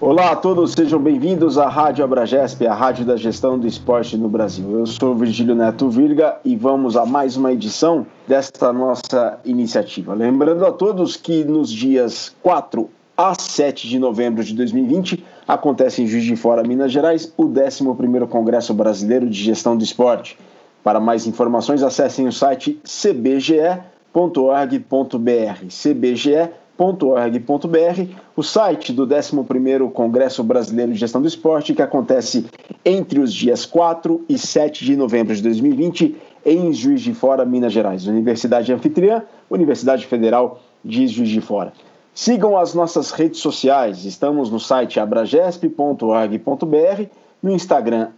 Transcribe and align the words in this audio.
Olá 0.00 0.30
a 0.30 0.36
todos, 0.36 0.74
sejam 0.74 1.00
bem-vindos 1.00 1.58
à 1.58 1.68
Rádio 1.68 2.04
Abragesp, 2.04 2.64
a 2.64 2.72
rádio 2.72 3.04
da 3.04 3.16
gestão 3.16 3.58
do 3.58 3.66
esporte 3.66 4.16
no 4.16 4.28
Brasil. 4.28 4.78
Eu 4.78 4.86
sou 4.86 5.12
Virgílio 5.12 5.56
Neto 5.56 5.90
Virga 5.90 6.36
e 6.44 6.54
vamos 6.54 6.96
a 6.96 7.04
mais 7.04 7.36
uma 7.36 7.52
edição 7.52 8.06
desta 8.24 8.72
nossa 8.72 9.40
iniciativa. 9.44 10.14
Lembrando 10.14 10.64
a 10.64 10.70
todos 10.70 11.16
que 11.16 11.42
nos 11.42 11.68
dias 11.72 12.32
4 12.44 12.88
a 13.16 13.34
7 13.34 13.88
de 13.88 13.98
novembro 13.98 14.44
de 14.44 14.54
2020 14.54 15.24
acontece 15.48 16.00
em 16.00 16.06
Juiz 16.06 16.22
de 16.22 16.36
Fora, 16.36 16.62
Minas 16.62 16.92
Gerais, 16.92 17.34
o 17.36 17.48
11º 17.48 18.28
Congresso 18.28 18.72
Brasileiro 18.72 19.28
de 19.28 19.42
Gestão 19.42 19.76
do 19.76 19.82
Esporte. 19.82 20.38
Para 20.84 21.00
mais 21.00 21.26
informações, 21.26 21.82
acessem 21.82 22.28
o 22.28 22.32
site 22.32 22.80
cbge.org.br. 22.84 23.82
cbge 25.68 26.50
.org.br, 26.78 28.14
o 28.36 28.42
site 28.42 28.92
do 28.92 29.04
11º 29.04 29.90
Congresso 29.90 30.44
Brasileiro 30.44 30.92
de 30.92 30.98
Gestão 30.98 31.20
do 31.20 31.26
Esporte, 31.26 31.74
que 31.74 31.82
acontece 31.82 32.46
entre 32.84 33.18
os 33.18 33.34
dias 33.34 33.66
4 33.66 34.24
e 34.28 34.38
7 34.38 34.84
de 34.84 34.96
novembro 34.96 35.34
de 35.34 35.42
2020 35.42 36.16
em 36.46 36.72
Juiz 36.72 37.00
de 37.00 37.12
Fora, 37.12 37.44
Minas 37.44 37.72
Gerais. 37.72 38.06
Universidade 38.06 38.72
Anfitriã, 38.72 39.24
Universidade 39.50 40.06
Federal 40.06 40.60
de 40.84 41.08
Juiz 41.08 41.28
de 41.28 41.40
Fora. 41.40 41.72
Sigam 42.14 42.56
as 42.56 42.74
nossas 42.74 43.10
redes 43.10 43.40
sociais, 43.40 44.04
estamos 44.04 44.50
no 44.50 44.60
site 44.60 45.00
abragesp.org.br, 45.00 47.02
no 47.42 47.50
Instagram, 47.50 48.10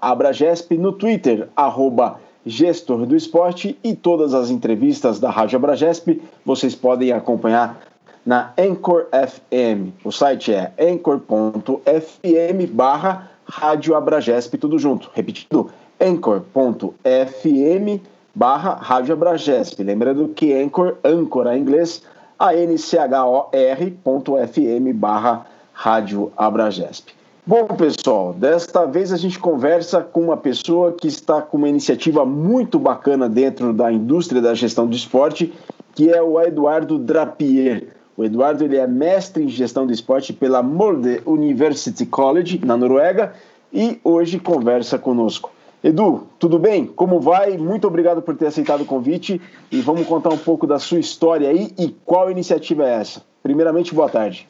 abragesp, 0.00 0.76
no 0.76 0.92
Twitter, 0.92 1.48
arroba 1.54 2.18
gestor 2.44 3.06
do 3.06 3.16
esporte 3.16 3.78
e 3.82 3.94
todas 3.94 4.34
as 4.34 4.50
entrevistas 4.50 5.20
da 5.20 5.30
Rádio 5.30 5.56
Abragesp 5.56 6.20
vocês 6.44 6.74
podem 6.74 7.12
acompanhar 7.12 7.80
na 8.24 8.52
Anchor 8.58 9.06
FM. 9.12 9.92
O 10.04 10.12
site 10.12 10.52
é 10.52 10.72
anchor.fm 10.78 12.66
barra 12.72 13.30
Rádio 13.44 13.96
Abragesp, 13.96 14.56
tudo 14.58 14.78
junto. 14.78 15.10
Repetindo, 15.12 15.70
anchor.fm 16.00 18.00
barra 18.34 18.74
Rádio 18.74 19.14
Abragesp. 19.14 19.82
Lembrando 19.82 20.28
que 20.28 20.52
Anchor, 20.52 20.98
âncora 21.04 21.56
em 21.56 21.60
inglês, 21.60 22.02
a-n-c-h-o-r.fm 22.38 24.92
barra 24.94 25.46
Rádio 25.72 26.32
Abragesp. 26.36 27.19
Bom, 27.50 27.66
pessoal, 27.66 28.32
desta 28.32 28.86
vez 28.86 29.12
a 29.12 29.16
gente 29.16 29.36
conversa 29.36 30.02
com 30.02 30.20
uma 30.20 30.36
pessoa 30.36 30.92
que 30.92 31.08
está 31.08 31.42
com 31.42 31.56
uma 31.56 31.68
iniciativa 31.68 32.24
muito 32.24 32.78
bacana 32.78 33.28
dentro 33.28 33.72
da 33.72 33.90
indústria 33.90 34.40
da 34.40 34.54
gestão 34.54 34.86
do 34.86 34.94
esporte, 34.94 35.52
que 35.92 36.08
é 36.08 36.22
o 36.22 36.40
Eduardo 36.40 36.96
Drapier. 36.96 37.88
O 38.16 38.22
Eduardo 38.22 38.62
ele 38.62 38.76
é 38.76 38.86
mestre 38.86 39.42
em 39.42 39.48
gestão 39.48 39.84
do 39.84 39.92
esporte 39.92 40.32
pela 40.32 40.62
Molde 40.62 41.22
University 41.26 42.06
College, 42.06 42.60
na 42.64 42.76
Noruega, 42.76 43.34
e 43.72 43.98
hoje 44.04 44.38
conversa 44.38 44.96
conosco. 44.96 45.50
Edu, 45.82 46.28
tudo 46.38 46.56
bem? 46.56 46.86
Como 46.86 47.18
vai? 47.18 47.58
Muito 47.58 47.84
obrigado 47.88 48.22
por 48.22 48.36
ter 48.36 48.46
aceitado 48.46 48.82
o 48.82 48.86
convite 48.86 49.42
e 49.72 49.80
vamos 49.80 50.06
contar 50.06 50.30
um 50.30 50.38
pouco 50.38 50.68
da 50.68 50.78
sua 50.78 51.00
história 51.00 51.50
aí 51.50 51.72
e 51.76 51.88
qual 52.04 52.30
iniciativa 52.30 52.88
é 52.88 52.92
essa. 52.92 53.22
Primeiramente, 53.42 53.92
boa 53.92 54.08
tarde. 54.08 54.48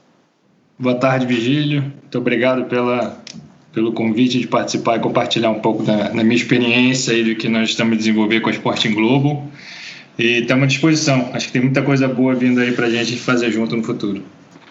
Boa 0.81 0.95
tarde, 0.95 1.27
Vigílio. 1.27 1.83
Muito 1.83 2.17
obrigado 2.17 2.65
pela, 2.65 3.19
pelo 3.71 3.93
convite 3.93 4.39
de 4.39 4.47
participar 4.47 4.97
e 4.97 5.01
compartilhar 5.01 5.51
um 5.51 5.61
pouco 5.61 5.83
da, 5.83 6.09
da 6.09 6.25
minha 6.25 6.35
experiência 6.35 7.13
e 7.13 7.23
do 7.23 7.35
que 7.35 7.51
nós 7.51 7.69
estamos 7.69 7.99
desenvolvendo 7.99 8.41
com 8.41 8.49
a 8.49 8.53
Sporting 8.53 8.95
Globo. 8.95 9.43
E 10.19 10.41
estamos 10.41 10.65
à 10.65 10.67
disposição. 10.69 11.29
Acho 11.35 11.49
que 11.49 11.53
tem 11.53 11.61
muita 11.61 11.83
coisa 11.83 12.09
boa 12.09 12.35
vindo 12.35 12.61
aí 12.61 12.73
para 12.73 12.87
a 12.87 12.91
gente 12.91 13.15
fazer 13.19 13.51
junto 13.51 13.77
no 13.77 13.83
futuro. 13.83 14.23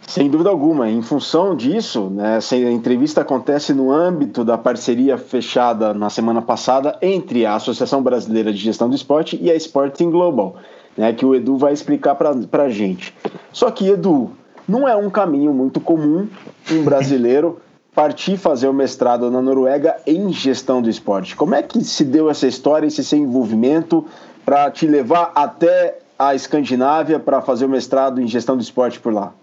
Sem 0.07 0.27
dúvida 0.31 0.49
alguma. 0.49 0.89
Em 0.89 1.03
função 1.03 1.55
disso, 1.55 2.09
né, 2.09 2.37
essa 2.37 2.55
entrevista 2.55 3.21
acontece 3.21 3.71
no 3.71 3.91
âmbito 3.91 4.43
da 4.43 4.57
parceria 4.57 5.15
fechada 5.15 5.93
na 5.93 6.09
semana 6.09 6.41
passada 6.41 6.97
entre 7.03 7.45
a 7.45 7.53
Associação 7.53 8.01
Brasileira 8.01 8.51
de 8.51 8.57
Gestão 8.57 8.89
do 8.89 8.95
Esporte 8.95 9.37
e 9.39 9.51
a 9.51 9.55
Sporting 9.55 10.09
Global, 10.09 10.55
né, 10.97 11.13
que 11.13 11.23
o 11.23 11.35
Edu 11.35 11.55
vai 11.55 11.71
explicar 11.71 12.15
para 12.15 12.63
a 12.63 12.69
gente. 12.69 13.13
Só 13.53 13.69
que, 13.69 13.87
Edu, 13.87 14.31
não 14.69 14.87
é 14.87 14.95
um 14.95 15.09
caminho 15.09 15.51
muito 15.53 15.79
comum 15.81 16.27
um 16.71 16.83
brasileiro 16.83 17.59
partir 17.93 18.37
fazer 18.37 18.67
o 18.67 18.73
mestrado 18.73 19.29
na 19.29 19.41
Noruega 19.41 19.97
em 20.05 20.31
gestão 20.31 20.81
do 20.81 20.89
esporte. 20.89 21.35
Como 21.35 21.55
é 21.55 21.63
que 21.63 21.83
se 21.83 22.05
deu 22.05 22.29
essa 22.29 22.47
história, 22.47 22.87
esse 22.87 23.03
seu 23.03 23.19
envolvimento 23.19 24.05
para 24.45 24.69
te 24.71 24.87
levar 24.87 25.31
até 25.35 25.97
a 26.17 26.35
Escandinávia 26.35 27.19
para 27.19 27.41
fazer 27.41 27.65
o 27.65 27.69
mestrado 27.69 28.21
em 28.21 28.27
gestão 28.27 28.55
do 28.55 28.61
esporte 28.61 28.99
por 28.99 29.13
lá? 29.13 29.33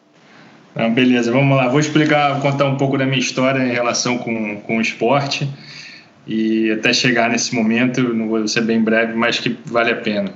Então, 0.72 0.92
beleza, 0.92 1.32
vamos 1.32 1.56
lá. 1.56 1.68
Vou 1.68 1.80
explicar, 1.80 2.40
contar 2.40 2.66
um 2.66 2.76
pouco 2.76 2.96
da 2.96 3.04
minha 3.04 3.18
história 3.18 3.60
em 3.60 3.72
relação 3.72 4.18
com, 4.18 4.60
com 4.60 4.78
o 4.78 4.80
esporte 4.80 5.48
e 6.26 6.70
até 6.70 6.92
chegar 6.92 7.30
nesse 7.30 7.54
momento, 7.54 8.02
não 8.14 8.28
vou 8.28 8.46
ser 8.46 8.62
bem 8.62 8.80
breve, 8.80 9.14
mas 9.14 9.38
que 9.38 9.56
vale 9.64 9.90
a 9.90 9.96
pena. 9.96 10.32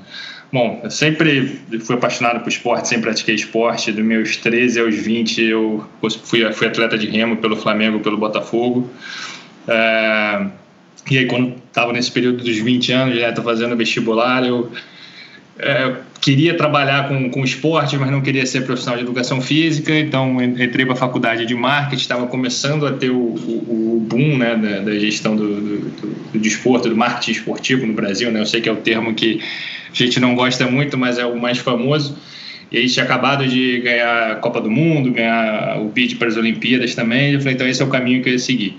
Bom, 0.53 0.81
eu 0.83 0.91
sempre 0.91 1.61
fui 1.81 1.95
apaixonado 1.95 2.41
por 2.41 2.49
esporte, 2.49 2.89
sempre 2.89 3.05
pratiquei 3.05 3.37
esporte. 3.37 3.93
Dos 3.93 4.05
meus 4.05 4.37
13 4.37 4.81
aos 4.81 4.95
20, 4.97 5.43
eu 5.43 5.85
fui, 6.25 6.53
fui 6.53 6.67
atleta 6.67 6.99
de 6.99 7.07
remo 7.07 7.37
pelo 7.37 7.57
Flamengo, 7.57 8.01
pelo 8.01 8.17
Botafogo. 8.17 8.91
É, 9.69 10.47
e 11.09 11.19
aí, 11.19 11.27
quando 11.27 11.55
estava 11.69 11.93
nesse 11.93 12.11
período 12.11 12.43
dos 12.43 12.57
20 12.59 12.93
anos, 12.93 13.19
já 13.19 13.29
estou 13.29 13.45
fazendo 13.45 13.77
vestibular, 13.77 14.45
eu 14.45 14.71
é, 15.63 15.97
queria 16.21 16.55
trabalhar 16.57 17.09
com, 17.09 17.31
com 17.31 17.45
esporte, 17.45 17.97
mas 17.97 18.11
não 18.11 18.21
queria 18.21 18.45
ser 18.45 18.63
profissional 18.63 18.97
de 18.97 19.05
educação 19.05 19.41
física, 19.41 19.97
então 19.99 20.43
entrei 20.43 20.85
para 20.85 20.95
a 20.95 20.97
faculdade 20.97 21.47
de 21.47 21.55
marketing, 21.55 22.03
estava 22.03 22.27
começando 22.27 22.87
a 22.87 22.93
ter 22.93 23.11
o, 23.11 23.17
o, 23.17 23.97
o 23.97 24.01
boom 24.01 24.37
né, 24.37 24.57
da, 24.57 24.81
da 24.81 24.99
gestão 24.99 25.37
do, 25.37 25.61
do, 25.61 25.79
do, 26.33 26.39
desporto, 26.39 26.89
do 26.89 26.97
marketing 26.97 27.33
esportivo 27.33 27.87
no 27.87 27.93
Brasil. 27.93 28.31
Né? 28.31 28.41
Eu 28.41 28.47
sei 28.47 28.61
que 28.61 28.69
é 28.69 28.73
o 28.73 28.77
termo 28.77 29.15
que 29.15 29.41
a 29.91 29.95
gente 29.95 30.21
não 30.21 30.35
gosta 30.35 30.67
muito, 30.67 30.99
mas 30.99 31.19
é 31.19 31.25
o 31.25 31.41
mais 31.41 31.59
famoso. 31.59 32.17
E 32.71 32.79
aí 32.79 32.89
tinha 32.89 33.05
acabado 33.05 33.47
de 33.47 33.81
ganhar 33.81 34.33
a 34.33 34.37
Copa 34.37 34.61
do 34.61 34.71
Mundo, 34.71 35.11
ganhar 35.11 35.81
o 35.81 35.89
bid 35.89 36.17
para 36.17 36.29
as 36.29 36.37
Olimpíadas 36.37 36.95
também. 36.95 37.33
Eu 37.33 37.41
falei, 37.41 37.55
então 37.55 37.67
esse 37.67 37.83
é 37.83 37.85
o 37.85 37.89
caminho 37.89 38.23
que 38.23 38.29
eu 38.29 38.35
ia 38.35 38.39
seguir. 38.39 38.79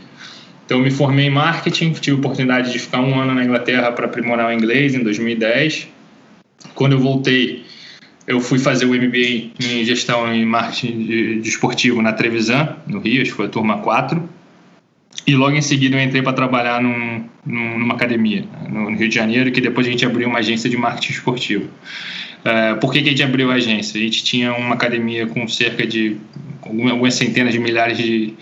Então 0.65 0.77
eu 0.77 0.83
me 0.83 0.91
formei 0.91 1.25
em 1.25 1.29
marketing, 1.29 1.91
tive 1.91 2.15
a 2.15 2.19
oportunidade 2.19 2.71
de 2.71 2.79
ficar 2.79 3.01
um 3.01 3.19
ano 3.19 3.33
na 3.33 3.43
Inglaterra 3.43 3.91
para 3.91 4.05
aprimorar 4.05 4.49
o 4.49 4.53
inglês 4.53 4.95
em 4.95 5.03
2010. 5.03 5.89
Quando 6.75 6.93
eu 6.93 6.99
voltei, 6.99 7.65
eu 8.27 8.39
fui 8.39 8.59
fazer 8.59 8.85
o 8.85 8.89
MBA 8.89 9.51
em 9.59 9.83
gestão 9.83 10.33
em 10.33 10.45
marketing 10.45 11.41
desportivo 11.41 11.97
de 11.97 12.03
na 12.03 12.13
Trevisan, 12.13 12.77
no 12.87 12.99
Rio, 12.99 13.21
acho 13.21 13.31
que 13.31 13.37
foi 13.37 13.45
a 13.47 13.49
turma 13.49 13.79
4. 13.79 14.29
E 15.27 15.35
logo 15.35 15.55
em 15.55 15.61
seguida 15.61 15.95
eu 15.95 16.01
entrei 16.01 16.21
para 16.21 16.33
trabalhar 16.33 16.81
num, 16.81 17.25
numa 17.45 17.93
academia 17.93 18.43
no 18.69 18.95
Rio 18.95 19.09
de 19.09 19.15
Janeiro, 19.15 19.51
que 19.51 19.61
depois 19.61 19.85
a 19.85 19.89
gente 19.89 20.05
abriu 20.05 20.27
uma 20.27 20.39
agência 20.39 20.69
de 20.69 20.77
marketing 20.77 21.13
esportivo. 21.13 21.65
Uh, 21.65 22.79
por 22.79 22.91
que, 22.91 23.01
que 23.01 23.09
a 23.09 23.11
gente 23.11 23.23
abriu 23.23 23.51
a 23.51 23.55
agência? 23.55 23.99
A 23.99 24.03
gente 24.03 24.23
tinha 24.23 24.53
uma 24.53 24.73
academia 24.73 25.27
com 25.27 25.47
cerca 25.47 25.85
de 25.85 26.17
algumas 26.63 27.13
centenas 27.13 27.53
de 27.53 27.59
milhares 27.59 27.97
de, 27.97 28.33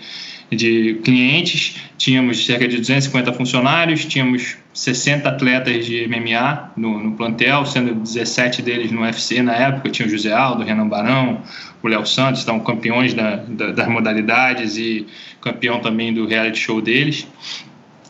de 0.50 1.00
clientes, 1.04 1.76
tínhamos 1.98 2.46
cerca 2.46 2.66
de 2.66 2.78
250 2.78 3.32
funcionários, 3.34 4.04
tínhamos 4.04 4.56
60 4.80 5.28
atletas 5.28 5.84
de 5.84 6.08
MMA 6.08 6.72
no, 6.74 6.98
no, 6.98 7.12
plantel, 7.12 7.66
sendo 7.66 7.94
17 7.96 8.62
deles 8.62 8.90
no 8.90 9.02
UFC 9.02 9.42
na 9.42 9.54
época. 9.54 9.90
Tinha 9.90 10.08
o 10.08 10.10
José 10.10 10.32
Aldo, 10.32 10.62
o 10.62 10.64
Renan 10.64 10.88
Barão, 10.88 11.42
o 11.82 11.86
Léo 11.86 12.06
Santos, 12.06 12.40
estavam 12.40 12.62
campeões 12.62 13.12
da, 13.12 13.36
da, 13.36 13.72
das 13.72 13.88
modalidades 13.88 14.78
e 14.78 15.06
campeão 15.38 15.80
também 15.80 16.14
do 16.14 16.26
reality 16.26 16.58
show 16.58 16.80
deles. 16.80 17.26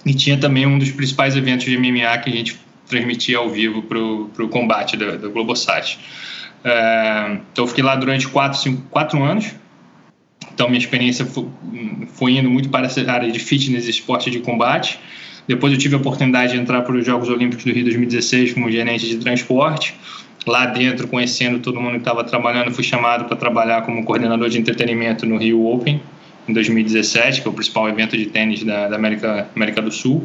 E 0.06 0.14
tinha 0.14 0.38
também 0.38 0.64
um 0.64 0.78
dos 0.78 0.92
principais 0.92 1.34
eventos 1.34 1.66
de 1.66 1.76
MMA 1.76 2.16
que 2.18 2.30
a 2.30 2.32
gente 2.32 2.56
transmitia 2.86 3.38
ao 3.38 3.50
vivo 3.50 3.82
para 3.82 3.98
o 3.98 4.48
combate 4.48 4.96
da, 4.96 5.16
da 5.16 5.26
Globosat. 5.26 5.98
É, 6.62 7.38
então, 7.50 7.64
eu 7.64 7.66
fiquei 7.66 7.82
lá 7.82 7.96
durante 7.96 8.28
quatro, 8.28 8.56
cinco, 8.56 8.82
quatro 8.90 9.20
anos. 9.20 9.52
Então, 10.54 10.68
minha 10.68 10.78
experiência 10.78 11.26
foi, 11.26 11.48
foi 12.14 12.36
indo 12.36 12.48
muito 12.48 12.68
para 12.68 12.86
essa 12.86 13.00
área 13.10 13.28
de 13.28 13.40
fitness 13.40 13.88
e 13.88 13.90
esporte 13.90 14.30
de 14.30 14.38
combate. 14.38 15.00
Depois 15.50 15.72
eu 15.72 15.78
tive 15.80 15.96
a 15.96 15.98
oportunidade 15.98 16.52
de 16.52 16.60
entrar 16.60 16.82
para 16.82 16.94
os 16.94 17.04
Jogos 17.04 17.28
Olímpicos 17.28 17.64
do 17.64 17.72
Rio 17.72 17.82
2016 17.82 18.52
como 18.54 18.70
gerente 18.70 19.08
de 19.08 19.16
transporte. 19.16 19.96
Lá 20.46 20.64
dentro, 20.64 21.08
conhecendo 21.08 21.58
todo 21.58 21.80
mundo 21.80 21.94
que 21.94 21.98
estava 21.98 22.22
trabalhando, 22.22 22.72
fui 22.72 22.84
chamado 22.84 23.24
para 23.24 23.36
trabalhar 23.36 23.82
como 23.82 24.04
coordenador 24.04 24.48
de 24.48 24.60
entretenimento 24.60 25.26
no 25.26 25.36
Rio 25.36 25.66
Open 25.66 26.00
em 26.46 26.52
2017, 26.52 27.42
que 27.42 27.48
é 27.48 27.50
o 27.50 27.52
principal 27.52 27.88
evento 27.88 28.16
de 28.16 28.26
tênis 28.26 28.62
da, 28.62 28.86
da 28.86 28.94
América, 28.94 29.48
América 29.56 29.82
do 29.82 29.90
Sul. 29.90 30.24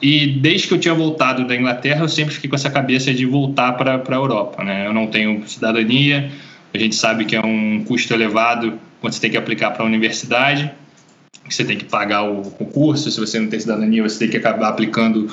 E 0.00 0.28
desde 0.28 0.68
que 0.68 0.74
eu 0.74 0.78
tinha 0.78 0.94
voltado 0.94 1.44
da 1.44 1.56
Inglaterra, 1.56 2.04
eu 2.04 2.08
sempre 2.08 2.32
fiquei 2.32 2.48
com 2.48 2.54
essa 2.54 2.70
cabeça 2.70 3.12
de 3.12 3.26
voltar 3.26 3.72
para 3.72 3.96
a 3.96 4.14
Europa. 4.14 4.62
Né? 4.62 4.86
Eu 4.86 4.92
não 4.94 5.08
tenho 5.08 5.42
cidadania, 5.48 6.30
a 6.72 6.78
gente 6.78 6.94
sabe 6.94 7.24
que 7.24 7.34
é 7.34 7.44
um 7.44 7.82
custo 7.82 8.14
elevado 8.14 8.78
quando 9.00 9.12
você 9.12 9.20
tem 9.22 9.30
que 9.32 9.36
aplicar 9.36 9.72
para 9.72 9.82
a 9.82 9.86
universidade 9.86 10.70
você 11.54 11.64
tem 11.64 11.76
que 11.76 11.84
pagar 11.84 12.22
o 12.22 12.42
concurso, 12.50 13.10
se 13.10 13.18
você 13.18 13.38
não 13.38 13.48
tem 13.48 13.58
cidadania, 13.58 14.02
você 14.02 14.18
tem 14.18 14.28
que 14.28 14.36
acabar 14.36 14.68
aplicando, 14.68 15.28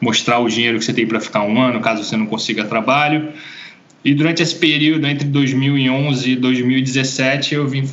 mostrar 0.00 0.38
o 0.38 0.48
dinheiro 0.48 0.78
que 0.78 0.84
você 0.84 0.92
tem 0.92 1.06
para 1.06 1.20
ficar 1.20 1.42
um 1.42 1.60
ano, 1.60 1.80
caso 1.80 2.04
você 2.04 2.16
não 2.16 2.26
consiga 2.26 2.64
trabalho. 2.64 3.32
E 4.04 4.14
durante 4.14 4.42
esse 4.42 4.54
período, 4.54 5.06
entre 5.06 5.26
2011 5.28 6.30
e 6.30 6.36
2017, 6.36 7.54
eu 7.54 7.68
vim 7.68 7.88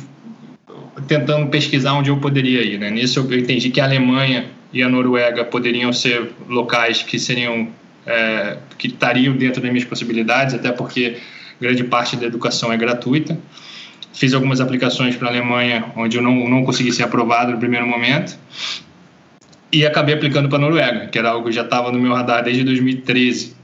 tentando 1.06 1.46
pesquisar 1.48 1.94
onde 1.94 2.10
eu 2.10 2.16
poderia 2.16 2.62
ir. 2.62 2.78
Né? 2.78 2.90
Nisso 2.90 3.20
eu 3.20 3.38
entendi 3.38 3.70
que 3.70 3.80
a 3.80 3.84
Alemanha 3.84 4.46
e 4.72 4.82
a 4.82 4.88
Noruega 4.88 5.44
poderiam 5.44 5.92
ser 5.92 6.30
locais 6.48 7.02
que 7.02 7.18
seriam 7.18 7.68
é, 8.06 8.56
que 8.78 8.88
estariam 8.88 9.36
dentro 9.36 9.60
das 9.60 9.70
minhas 9.70 9.86
possibilidades, 9.86 10.54
até 10.54 10.72
porque 10.72 11.18
grande 11.60 11.84
parte 11.84 12.16
da 12.16 12.26
educação 12.26 12.72
é 12.72 12.76
gratuita. 12.76 13.38
Fiz 14.18 14.34
algumas 14.34 14.60
aplicações 14.60 15.14
para 15.14 15.28
a 15.28 15.30
Alemanha, 15.30 15.92
onde 15.94 16.16
eu 16.16 16.22
não, 16.22 16.48
não 16.48 16.64
consegui 16.64 16.90
ser 16.90 17.04
aprovado 17.04 17.52
no 17.52 17.58
primeiro 17.58 17.86
momento, 17.86 18.36
e 19.70 19.86
acabei 19.86 20.12
aplicando 20.12 20.48
para 20.48 20.58
a 20.58 20.60
Noruega, 20.60 21.06
que 21.06 21.16
era 21.16 21.30
algo 21.30 21.46
que 21.46 21.52
já 21.52 21.62
estava 21.62 21.92
no 21.92 22.00
meu 22.00 22.12
radar 22.12 22.42
desde 22.42 22.64
2013. 22.64 23.54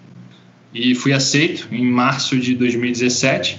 E 0.73 0.95
fui 0.95 1.13
aceito 1.13 1.67
em 1.73 1.85
março 1.85 2.39
de 2.39 2.55
2017. 2.55 3.59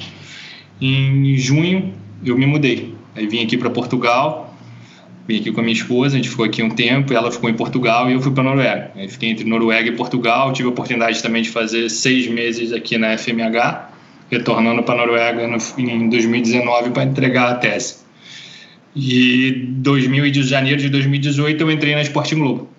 Em 0.79 1.35
junho, 1.35 1.93
eu 2.23 2.37
me 2.37 2.45
mudei. 2.45 2.95
Aí 3.13 3.27
vim 3.27 3.43
aqui 3.43 3.57
para 3.57 3.69
Portugal, 3.69 4.55
vim 5.27 5.41
aqui 5.41 5.51
com 5.51 5.59
a 5.59 5.63
minha 5.63 5.75
esposa, 5.75 6.15
a 6.15 6.17
gente 6.17 6.29
ficou 6.29 6.45
aqui 6.45 6.63
um 6.63 6.69
tempo, 6.69 7.13
ela 7.13 7.29
ficou 7.29 7.49
em 7.49 7.55
Portugal 7.55 8.09
e 8.09 8.13
eu 8.13 8.21
fui 8.21 8.31
para 8.31 8.41
Noruega. 8.41 8.91
Aí 8.95 9.09
fiquei 9.09 9.31
entre 9.31 9.43
Noruega 9.43 9.89
e 9.89 9.91
Portugal, 9.91 10.53
tive 10.53 10.69
a 10.69 10.71
oportunidade 10.71 11.21
também 11.21 11.41
de 11.41 11.49
fazer 11.49 11.89
seis 11.89 12.25
meses 12.27 12.71
aqui 12.71 12.97
na 12.97 13.17
FMH, 13.17 13.94
retornando 14.31 14.83
para 14.83 14.95
a 14.95 14.97
Noruega 14.97 15.47
no, 15.47 15.57
em 15.77 16.09
2019 16.09 16.91
para 16.91 17.03
entregar 17.03 17.51
a 17.51 17.55
tese. 17.55 17.97
E 18.95 19.51
2000 19.69 20.31
de 20.31 20.43
janeiro 20.43 20.81
de 20.81 20.89
2018 20.89 21.61
eu 21.61 21.71
entrei 21.71 21.95
na 21.95 22.01
Sporting 22.01 22.39
Globo. 22.39 22.69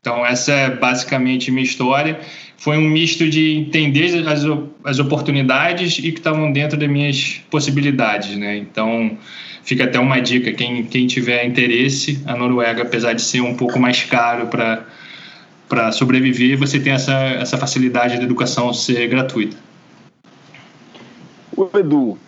Então 0.00 0.26
essa 0.26 0.52
é 0.52 0.70
basicamente 0.70 1.50
minha 1.50 1.64
história. 1.64 2.20
Foi 2.58 2.76
um 2.76 2.88
misto 2.88 3.28
de 3.28 3.56
entender 3.56 4.26
as, 4.28 4.44
as 4.84 4.98
oportunidades 4.98 5.98
e 5.98 6.12
que 6.12 6.18
estavam 6.18 6.52
dentro 6.52 6.78
das 6.78 6.88
minhas 6.88 7.40
possibilidades, 7.50 8.36
né? 8.36 8.56
Então 8.56 9.16
fica 9.64 9.84
até 9.84 9.98
uma 9.98 10.20
dica 10.20 10.52
quem 10.52 10.84
quem 10.84 11.06
tiver 11.06 11.44
interesse, 11.46 12.20
a 12.26 12.36
Noruega, 12.36 12.82
apesar 12.82 13.14
de 13.14 13.22
ser 13.22 13.40
um 13.40 13.54
pouco 13.54 13.78
mais 13.78 14.02
caro 14.02 14.48
para 14.48 14.84
para 15.68 15.90
sobreviver, 15.90 16.58
você 16.58 16.78
tem 16.78 16.92
essa 16.92 17.14
essa 17.14 17.56
facilidade 17.56 18.18
da 18.18 18.24
educação 18.24 18.74
ser 18.74 19.08
gratuita. 19.08 19.71
O 21.56 21.68
Edu, 21.76 22.18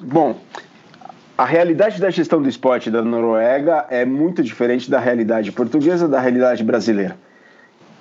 bom, 0.00 0.38
a 1.36 1.44
realidade 1.44 2.00
da 2.00 2.10
gestão 2.10 2.42
do 2.42 2.48
esporte 2.48 2.90
da 2.90 3.02
Noruega 3.02 3.86
é 3.88 4.04
muito 4.04 4.42
diferente 4.42 4.90
da 4.90 5.00
realidade 5.00 5.50
portuguesa, 5.50 6.06
da 6.06 6.20
realidade 6.20 6.62
brasileira. 6.62 7.16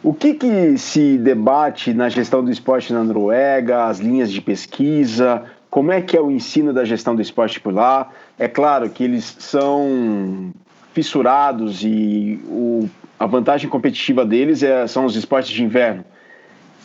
O 0.04 0.14
que, 0.14 0.34
que 0.34 0.78
se 0.78 1.18
debate 1.18 1.94
na 1.94 2.10
gestão 2.10 2.44
do 2.44 2.52
esporte 2.52 2.92
na 2.92 3.04
Noruega, 3.04 3.86
as 3.86 4.00
linhas 4.00 4.32
de 4.32 4.42
pesquisa, 4.42 5.44
como 5.70 5.92
é 5.92 6.02
que 6.02 6.18
é 6.18 6.22
o 6.22 6.30
ensino 6.30 6.74
da 6.74 6.84
gestão 6.84 7.16
do 7.16 7.22
esporte 7.22 7.60
por 7.60 7.74
lá? 7.74 8.10
É 8.38 8.48
claro 8.48 8.90
que 8.90 9.04
eles 9.04 9.38
são 9.40 10.52
fissurados 10.92 11.84
e 11.84 12.42
o, 12.48 12.90
a 13.18 13.26
vantagem 13.26 13.70
competitiva 13.70 14.26
deles 14.26 14.62
é, 14.64 14.86
são 14.88 15.06
os 15.06 15.16
esportes 15.16 15.52
de 15.52 15.64
inverno. 15.64 16.04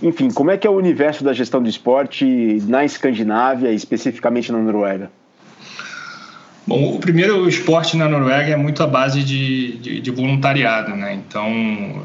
Enfim, 0.02 0.30
como 0.30 0.50
é 0.50 0.56
que 0.56 0.66
é 0.66 0.70
o 0.70 0.74
universo 0.74 1.24
da 1.24 1.32
gestão 1.32 1.62
do 1.62 1.68
esporte 1.68 2.58
na 2.66 2.84
Escandinávia, 2.84 3.72
especificamente 3.72 4.52
na 4.52 4.58
Noruega? 4.58 5.10
Bom, 6.66 6.96
o 6.96 6.98
primeiro 6.98 7.48
esporte 7.48 7.96
na 7.96 8.08
Noruega 8.08 8.52
é 8.52 8.56
muito 8.56 8.82
a 8.82 8.86
base 8.86 9.22
de, 9.22 9.76
de, 9.78 10.00
de 10.00 10.10
voluntariado, 10.10 10.96
né? 10.96 11.14
Então, 11.14 11.48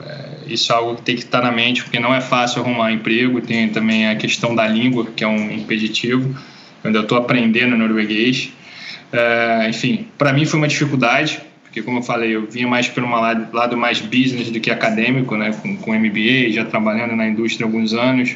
é, 0.05 0.53
isso 0.53 0.71
é 0.71 0.75
algo 0.75 0.95
que 0.95 1.01
tem 1.01 1.15
que 1.15 1.23
estar 1.23 1.41
na 1.41 1.51
mente, 1.51 1.83
porque 1.83 1.99
não 1.99 2.13
é 2.13 2.21
fácil 2.21 2.61
arrumar 2.61 2.91
emprego. 2.91 3.41
Tem 3.41 3.69
também 3.69 4.07
a 4.07 4.15
questão 4.15 4.53
da 4.53 4.67
língua, 4.67 5.07
que 5.15 5.23
é 5.23 5.27
um 5.27 5.51
impeditivo. 5.51 6.35
Eu 6.83 7.01
estou 7.01 7.17
aprendendo 7.17 7.75
norueguês. 7.75 8.51
É, 9.11 9.67
enfim, 9.67 10.07
para 10.17 10.31
mim 10.31 10.45
foi 10.45 10.59
uma 10.59 10.67
dificuldade, 10.67 11.41
porque, 11.71 11.81
como 11.81 12.00
eu 12.00 12.03
falei, 12.03 12.35
eu 12.35 12.45
vinha 12.45 12.68
mais 12.68 12.89
pelo 12.89 13.09
lado, 13.09 13.56
lado 13.56 13.77
mais 13.77 14.01
business 14.01 14.51
do 14.51 14.59
que 14.59 14.69
acadêmico, 14.69 15.38
né? 15.38 15.53
Com, 15.62 15.77
com 15.77 15.97
MBA, 15.97 16.51
já 16.51 16.65
trabalhando 16.65 17.15
na 17.15 17.25
indústria 17.25 17.65
há 17.65 17.69
alguns 17.69 17.94
anos. 17.94 18.35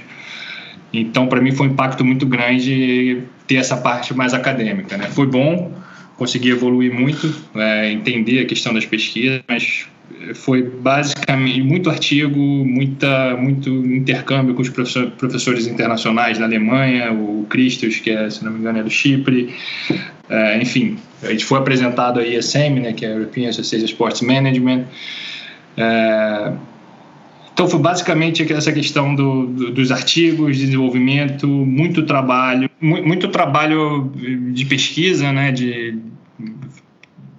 Então, 0.93 1.27
para 1.27 1.41
mim 1.41 1.51
foi 1.51 1.67
um 1.67 1.71
impacto 1.71 2.05
muito 2.05 2.25
grande 2.25 3.23
ter 3.45 3.55
essa 3.55 3.75
parte 3.75 4.13
mais 4.13 4.33
acadêmica, 4.33 4.95
né? 4.95 5.07
Foi 5.07 5.27
bom 5.27 5.73
consegui 6.17 6.49
evoluir 6.49 6.93
muito, 6.93 7.33
é, 7.55 7.91
entender 7.91 8.39
a 8.39 8.45
questão 8.45 8.73
das 8.73 8.85
pesquisas, 8.85 9.41
mas 9.47 9.85
foi 10.33 10.61
basicamente 10.63 11.61
muito 11.61 11.89
artigo, 11.89 12.39
muita, 12.39 13.35
muito 13.35 13.69
intercâmbio 13.69 14.53
com 14.53 14.61
os 14.61 14.69
professor, 14.69 15.11
professores 15.11 15.67
internacionais 15.67 16.37
da 16.37 16.45
Alemanha, 16.45 17.11
o 17.11 17.45
Christos, 17.49 17.99
que 17.99 18.11
é, 18.11 18.29
se 18.29 18.43
não 18.43 18.51
me 18.51 18.59
engano, 18.59 18.79
é 18.79 18.83
do 18.83 18.89
Chipre, 18.89 19.53
é, 20.29 20.61
enfim, 20.61 20.97
a 21.23 21.31
gente 21.31 21.45
foi 21.45 21.59
apresentado 21.59 22.19
a 22.19 22.25
ESM, 22.25 22.79
né, 22.81 22.93
que 22.93 23.05
é 23.05 23.09
a 23.09 23.11
European 23.11 23.49
Association 23.49 23.85
Sports 23.85 24.21
Management, 24.21 24.85
é, 25.77 26.53
então 27.55 27.69
foi 27.69 27.79
basicamente 27.79 28.51
essa 28.51 28.69
questão 28.73 29.15
do, 29.15 29.47
do, 29.47 29.71
dos 29.71 29.89
artigos, 29.89 30.57
desenvolvimento, 30.57 31.47
muito 31.47 32.03
trabalho, 32.03 32.69
muito, 32.81 33.07
muito 33.07 33.27
trabalho 33.29 34.11
de 34.51 34.65
pesquisa, 34.65 35.31
né, 35.31 35.53
de 35.53 35.97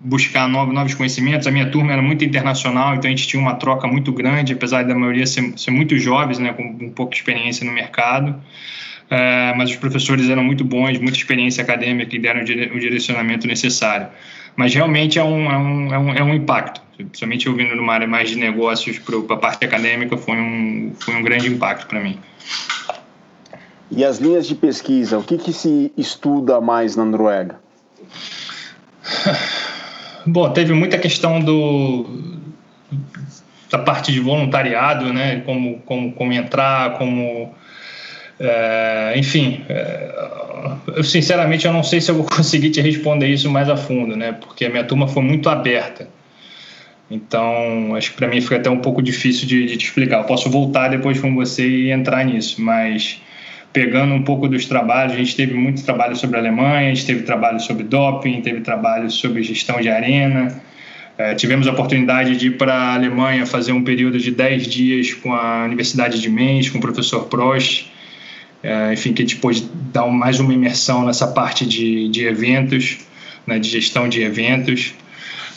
buscar 0.00 0.48
novos, 0.48 0.72
novos 0.72 0.94
conhecimentos. 0.94 1.46
A 1.46 1.50
minha 1.50 1.68
turma 1.68 1.92
era 1.92 2.00
muito 2.00 2.24
internacional, 2.24 2.94
então 2.94 3.10
a 3.10 3.14
gente 3.14 3.28
tinha 3.28 3.42
uma 3.42 3.56
troca 3.56 3.86
muito 3.86 4.10
grande, 4.10 4.54
apesar 4.54 4.84
da 4.84 4.94
maioria 4.94 5.26
ser, 5.26 5.52
ser 5.58 5.70
muito 5.70 5.98
jovens, 5.98 6.38
né, 6.38 6.54
com 6.54 6.62
um 6.62 6.90
pouco 6.90 7.12
de 7.12 7.18
experiência 7.18 7.66
no 7.66 7.72
mercado. 7.72 8.34
É, 9.08 9.54
mas 9.54 9.70
os 9.70 9.76
professores 9.76 10.28
eram 10.28 10.42
muito 10.42 10.64
bons, 10.64 10.98
muita 10.98 11.16
experiência 11.16 11.62
acadêmica 11.62 12.14
e 12.14 12.18
deram 12.18 12.40
o 12.40 12.80
direcionamento 12.80 13.46
necessário. 13.46 14.08
Mas 14.56 14.74
realmente 14.74 15.18
é 15.18 15.24
um, 15.24 15.50
é 15.50 15.58
um, 15.58 15.94
é 15.94 15.98
um, 15.98 16.14
é 16.14 16.22
um 16.22 16.34
impacto 16.34 16.86
principalmente 17.04 17.46
eu 17.46 17.54
vindo 17.54 17.74
numa 17.74 17.92
área 17.92 18.06
mais 18.06 18.30
de 18.30 18.36
negócios 18.36 18.98
para 18.98 19.34
a 19.34 19.38
parte 19.38 19.64
acadêmica, 19.64 20.16
foi 20.16 20.36
um, 20.36 20.92
foi 20.98 21.14
um 21.14 21.22
grande 21.22 21.48
impacto 21.48 21.86
para 21.86 22.00
mim. 22.00 22.18
E 23.90 24.04
as 24.04 24.18
linhas 24.18 24.46
de 24.46 24.54
pesquisa, 24.54 25.18
o 25.18 25.22
que, 25.22 25.38
que 25.38 25.52
se 25.52 25.92
estuda 25.96 26.60
mais 26.60 26.96
na 26.96 27.04
Noruega? 27.04 27.60
Bom, 30.26 30.50
teve 30.52 30.72
muita 30.72 30.98
questão 30.98 31.38
do, 31.38 32.04
da 33.70 33.78
parte 33.78 34.10
de 34.10 34.18
voluntariado, 34.18 35.12
né? 35.12 35.40
Como, 35.40 35.78
como, 35.80 36.12
como 36.12 36.32
entrar, 36.32 36.98
como. 36.98 37.54
É, 38.38 39.14
enfim, 39.16 39.64
é, 39.68 40.14
eu 40.94 41.02
sinceramente 41.02 41.66
eu 41.66 41.72
não 41.72 41.82
sei 41.82 42.00
se 42.00 42.10
eu 42.10 42.16
vou 42.16 42.24
conseguir 42.28 42.70
te 42.70 42.80
responder 42.80 43.28
isso 43.28 43.50
mais 43.50 43.68
a 43.68 43.76
fundo, 43.76 44.16
né? 44.16 44.32
Porque 44.32 44.64
a 44.64 44.70
minha 44.70 44.84
turma 44.84 45.08
foi 45.08 45.22
muito 45.22 45.48
aberta. 45.48 46.08
Então, 47.10 47.94
acho 47.94 48.10
que 48.10 48.16
para 48.16 48.26
mim 48.26 48.40
fica 48.40 48.56
até 48.56 48.68
um 48.68 48.78
pouco 48.78 49.00
difícil 49.00 49.46
de, 49.46 49.66
de, 49.66 49.76
te 49.76 49.86
explicar. 49.86 50.18
Eu 50.18 50.24
posso 50.24 50.50
voltar 50.50 50.88
depois 50.88 51.20
com 51.20 51.34
você 51.34 51.66
e 51.66 51.90
entrar 51.90 52.24
nisso, 52.24 52.60
mas 52.60 53.20
pegando 53.72 54.14
um 54.14 54.22
pouco 54.22 54.48
dos 54.48 54.66
trabalhos, 54.66 55.12
a 55.12 55.16
gente 55.16 55.36
teve 55.36 55.54
muito 55.54 55.84
trabalho 55.84 56.16
sobre 56.16 56.36
a 56.36 56.40
Alemanha, 56.40 56.90
a 56.90 56.94
gente 56.94 57.06
teve 57.06 57.22
trabalho 57.22 57.60
sobre 57.60 57.84
doping, 57.84 58.40
teve 58.40 58.60
trabalho 58.60 59.10
sobre 59.10 59.42
gestão 59.42 59.80
de 59.80 59.88
arena. 59.88 60.60
É, 61.18 61.34
tivemos 61.34 61.66
a 61.68 61.72
oportunidade 61.72 62.36
de 62.36 62.48
ir 62.48 62.58
para 62.58 62.74
a 62.74 62.94
Alemanha 62.94 63.46
fazer 63.46 63.72
um 63.72 63.84
período 63.84 64.18
de 64.18 64.30
10 64.30 64.66
dias 64.66 65.14
com 65.14 65.32
a 65.32 65.64
Universidade 65.64 66.20
de 66.20 66.28
Mainz, 66.28 66.68
com 66.68 66.78
o 66.78 66.80
professor 66.80 67.26
Prost. 67.26 67.86
É, 68.62 68.92
enfim, 68.92 69.12
que 69.12 69.22
a 69.22 69.24
gente 69.24 69.36
pôde 69.36 69.68
dar 69.92 70.06
mais 70.06 70.40
uma 70.40 70.52
imersão 70.52 71.04
nessa 71.04 71.26
parte 71.26 71.66
de, 71.66 72.08
de 72.08 72.24
eventos, 72.24 72.98
né, 73.46 73.58
de 73.58 73.68
gestão 73.68 74.08
de 74.08 74.22
eventos. 74.22 74.94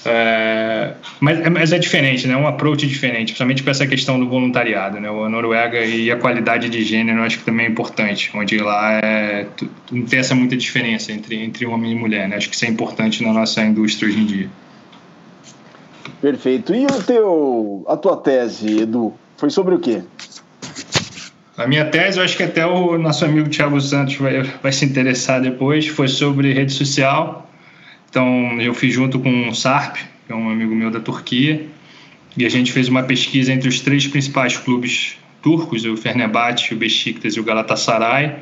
É, 0.05 0.93
mas, 1.19 1.49
mas, 1.49 1.73
é 1.73 1.79
diferente, 1.79 2.25
né? 2.25 2.33
É 2.33 2.37
um 2.37 2.47
approach 2.47 2.87
diferente, 2.87 3.25
principalmente 3.25 3.63
com 3.63 3.69
essa 3.69 3.85
questão 3.85 4.17
do 4.17 4.29
voluntariado, 4.29 4.99
né? 4.99 5.09
A 5.09 5.29
Noruega 5.29 5.83
e 5.83 6.09
a 6.09 6.15
qualidade 6.15 6.69
de 6.69 6.83
gênero, 6.83 7.19
eu 7.19 7.23
acho 7.23 7.39
que 7.39 7.43
também 7.43 7.65
é 7.65 7.69
importante, 7.69 8.31
onde 8.33 8.57
lá 8.57 8.99
é, 9.03 9.45
não 9.91 10.05
tem 10.05 10.19
essa 10.19 10.33
muita 10.33 10.55
diferença 10.55 11.11
entre, 11.11 11.35
entre 11.43 11.65
homem 11.65 11.91
e 11.91 11.95
mulher, 11.95 12.29
né? 12.29 12.37
Acho 12.37 12.49
que 12.49 12.55
isso 12.55 12.65
é 12.65 12.69
importante 12.69 13.23
na 13.23 13.33
nossa 13.33 13.61
indústria 13.61 14.07
hoje 14.07 14.19
em 14.19 14.25
dia. 14.25 14.49
Perfeito. 16.21 16.73
E 16.73 16.85
o 16.85 17.03
teu, 17.03 17.85
a 17.87 17.97
tua 17.97 18.17
tese, 18.17 18.81
Edu, 18.81 19.13
foi 19.37 19.49
sobre 19.49 19.75
o 19.75 19.79
quê? 19.79 20.01
A 21.59 21.67
minha 21.67 21.85
tese, 21.85 22.17
eu 22.17 22.23
acho 22.23 22.35
que 22.35 22.43
até 22.43 22.65
o 22.65 22.97
nosso 22.97 23.23
amigo 23.23 23.49
Thiago 23.49 23.79
Santos 23.79 24.15
vai, 24.15 24.41
vai 24.41 24.71
se 24.71 24.85
interessar 24.85 25.41
depois, 25.41 25.87
foi 25.87 26.07
sobre 26.07 26.53
rede 26.53 26.73
social 26.73 27.49
então, 28.09 28.59
eu 28.59 28.73
fiz 28.73 28.93
junto 28.93 29.19
com 29.19 29.49
o 29.49 29.55
Sarp, 29.55 29.97
que 30.25 30.33
é 30.33 30.35
um 30.35 30.49
amigo 30.49 30.73
meu 30.73 30.89
da 30.89 30.99
Turquia, 30.99 31.67
e 32.35 32.43
a 32.43 32.49
gente 32.49 32.71
fez 32.71 32.89
uma 32.89 33.03
pesquisa 33.03 33.53
entre 33.53 33.69
os 33.69 33.79
três 33.81 34.07
principais 34.07 34.57
clubes 34.57 35.17
turcos, 35.43 35.85
o 35.85 35.95
Fenerbahçe, 35.95 36.73
o 36.73 36.77
Besiktas 36.77 37.35
e 37.35 37.39
o 37.39 37.43
Galatasaray, 37.43 38.35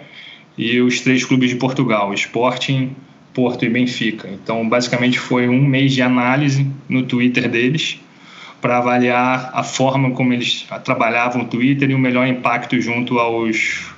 e 0.57 0.79
os 0.79 1.01
três 1.01 1.25
clubes 1.25 1.49
de 1.49 1.57
Portugal, 1.57 2.13
Sporting, 2.13 2.95
Porto 3.33 3.65
e 3.65 3.69
Benfica. 3.69 4.29
Então, 4.29 4.67
basicamente 4.67 5.19
foi 5.19 5.49
um 5.49 5.61
mês 5.61 5.93
de 5.93 6.01
análise 6.01 6.65
no 6.87 7.03
Twitter 7.03 7.49
deles 7.49 7.99
para 8.61 8.77
avaliar 8.77 9.51
a 9.53 9.63
forma 9.63 10.11
como 10.11 10.33
eles 10.33 10.67
trabalhavam 10.83 11.43
o 11.43 11.45
Twitter 11.45 11.89
e 11.91 11.93
o 11.93 11.99
melhor 11.99 12.27
impacto 12.27 12.79
junto 12.79 13.19
aos 13.19 13.93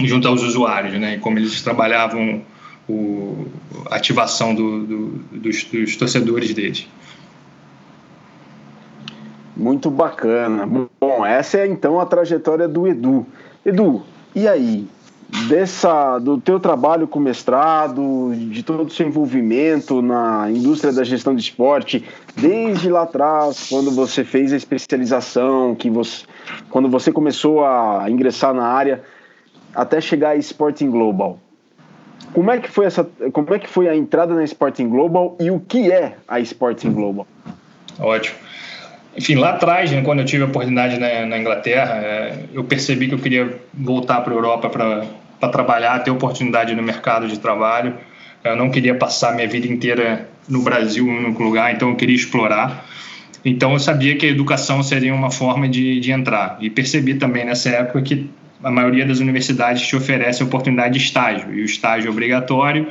junto 0.00 0.26
aos 0.26 0.42
usuários, 0.42 0.94
né? 0.98 1.14
E 1.14 1.18
como 1.18 1.38
eles 1.38 1.60
trabalhavam 1.62 2.42
o, 2.88 3.46
a 3.90 3.96
ativação 3.96 4.54
do, 4.54 4.86
do, 4.86 5.08
dos, 5.32 5.64
dos 5.64 5.96
torcedores 5.96 6.52
deles. 6.54 6.88
Muito 9.56 9.90
bacana. 9.90 10.66
Bom, 10.66 11.24
essa 11.24 11.58
é 11.58 11.66
então 11.66 12.00
a 12.00 12.06
trajetória 12.06 12.66
do 12.66 12.86
Edu. 12.88 13.26
Edu, 13.64 14.02
e 14.34 14.48
aí? 14.48 14.88
Dessa, 15.48 16.18
do 16.18 16.38
teu 16.38 16.60
trabalho 16.60 17.08
com 17.08 17.18
mestrado, 17.18 18.32
de 18.34 18.62
todo 18.62 18.82
o 18.84 18.90
seu 18.90 19.06
envolvimento 19.06 20.02
na 20.02 20.50
indústria 20.50 20.92
da 20.92 21.02
gestão 21.04 21.34
de 21.34 21.40
esporte, 21.40 22.04
desde 22.36 22.90
lá 22.90 23.02
atrás, 23.02 23.68
quando 23.70 23.90
você 23.90 24.24
fez 24.24 24.52
a 24.52 24.56
especialização, 24.56 25.74
que 25.74 25.88
você, 25.88 26.24
quando 26.68 26.88
você 26.88 27.10
começou 27.10 27.64
a 27.64 28.04
ingressar 28.10 28.52
na 28.52 28.66
área, 28.66 29.02
até 29.74 30.00
chegar 30.00 30.30
a 30.30 30.36
Sporting 30.36 30.90
Global. 30.90 31.38
Como 32.34 32.50
é 32.50 32.58
que 32.58 32.68
foi 32.68 32.86
essa, 32.86 33.08
como 33.32 33.54
é 33.54 33.58
que 33.58 33.68
foi 33.68 33.88
a 33.88 33.96
entrada 33.96 34.34
na 34.34 34.44
Sporting 34.44 34.88
Global 34.88 35.36
e 35.40 35.50
o 35.50 35.60
que 35.60 35.90
é 35.90 36.14
a 36.28 36.40
Sporting 36.40 36.92
Global? 36.92 37.26
Ótimo. 37.98 38.36
Enfim, 39.16 39.34
lá 39.34 39.50
atrás, 39.50 39.90
né, 39.90 40.00
quando 40.02 40.20
eu 40.20 40.24
tive 40.24 40.42
a 40.42 40.46
oportunidade 40.46 40.98
na, 40.98 41.26
na 41.26 41.38
Inglaterra, 41.38 41.96
é, 41.96 42.44
eu 42.52 42.64
percebi 42.64 43.08
que 43.08 43.14
eu 43.14 43.18
queria 43.18 43.60
voltar 43.74 44.22
para 44.22 44.32
a 44.32 44.36
Europa 44.36 44.70
para 44.70 45.04
trabalhar, 45.48 45.98
ter 46.00 46.10
oportunidade 46.10 46.74
no 46.74 46.82
mercado 46.82 47.26
de 47.26 47.38
trabalho. 47.38 47.94
Eu 48.44 48.56
não 48.56 48.70
queria 48.70 48.94
passar 48.94 49.34
minha 49.34 49.46
vida 49.48 49.66
inteira 49.66 50.28
no 50.48 50.62
Brasil, 50.62 51.06
em 51.06 51.26
um 51.26 51.38
lugar, 51.38 51.72
então 51.74 51.90
eu 51.90 51.96
queria 51.96 52.16
explorar. 52.16 52.86
Então 53.44 53.72
eu 53.72 53.78
sabia 53.78 54.16
que 54.16 54.26
a 54.26 54.28
educação 54.28 54.82
seria 54.82 55.14
uma 55.14 55.30
forma 55.30 55.68
de, 55.68 56.00
de 56.00 56.12
entrar. 56.12 56.58
E 56.60 56.70
percebi 56.70 57.14
também 57.14 57.44
nessa 57.44 57.70
época 57.70 58.02
que 58.02 58.30
a 58.62 58.70
maioria 58.70 59.04
das 59.04 59.18
universidades 59.18 59.86
te 59.86 59.96
oferece 59.96 60.42
a 60.42 60.46
oportunidade 60.46 60.96
de 60.96 61.04
estágio, 61.04 61.52
e 61.52 61.62
o 61.62 61.64
estágio 61.64 62.08
é 62.08 62.10
obrigatório, 62.10 62.86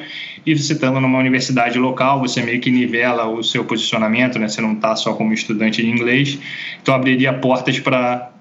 e 0.46 0.54
você 0.54 0.74
estando 0.74 1.00
numa 1.00 1.18
universidade 1.18 1.80
local, 1.80 2.20
você 2.20 2.42
meio 2.42 2.60
que 2.60 2.70
nivela 2.70 3.26
o 3.28 3.42
seu 3.42 3.64
posicionamento, 3.64 4.38
né? 4.38 4.50
você 4.50 4.60
não 4.60 4.74
está 4.74 4.96
só 4.96 5.14
como 5.14 5.32
estudante 5.34 5.82
de 5.82 5.90
inglês, 5.90 6.38
então 6.82 6.94
abriria 6.94 7.32
portas 7.32 7.80
para 7.80 8.32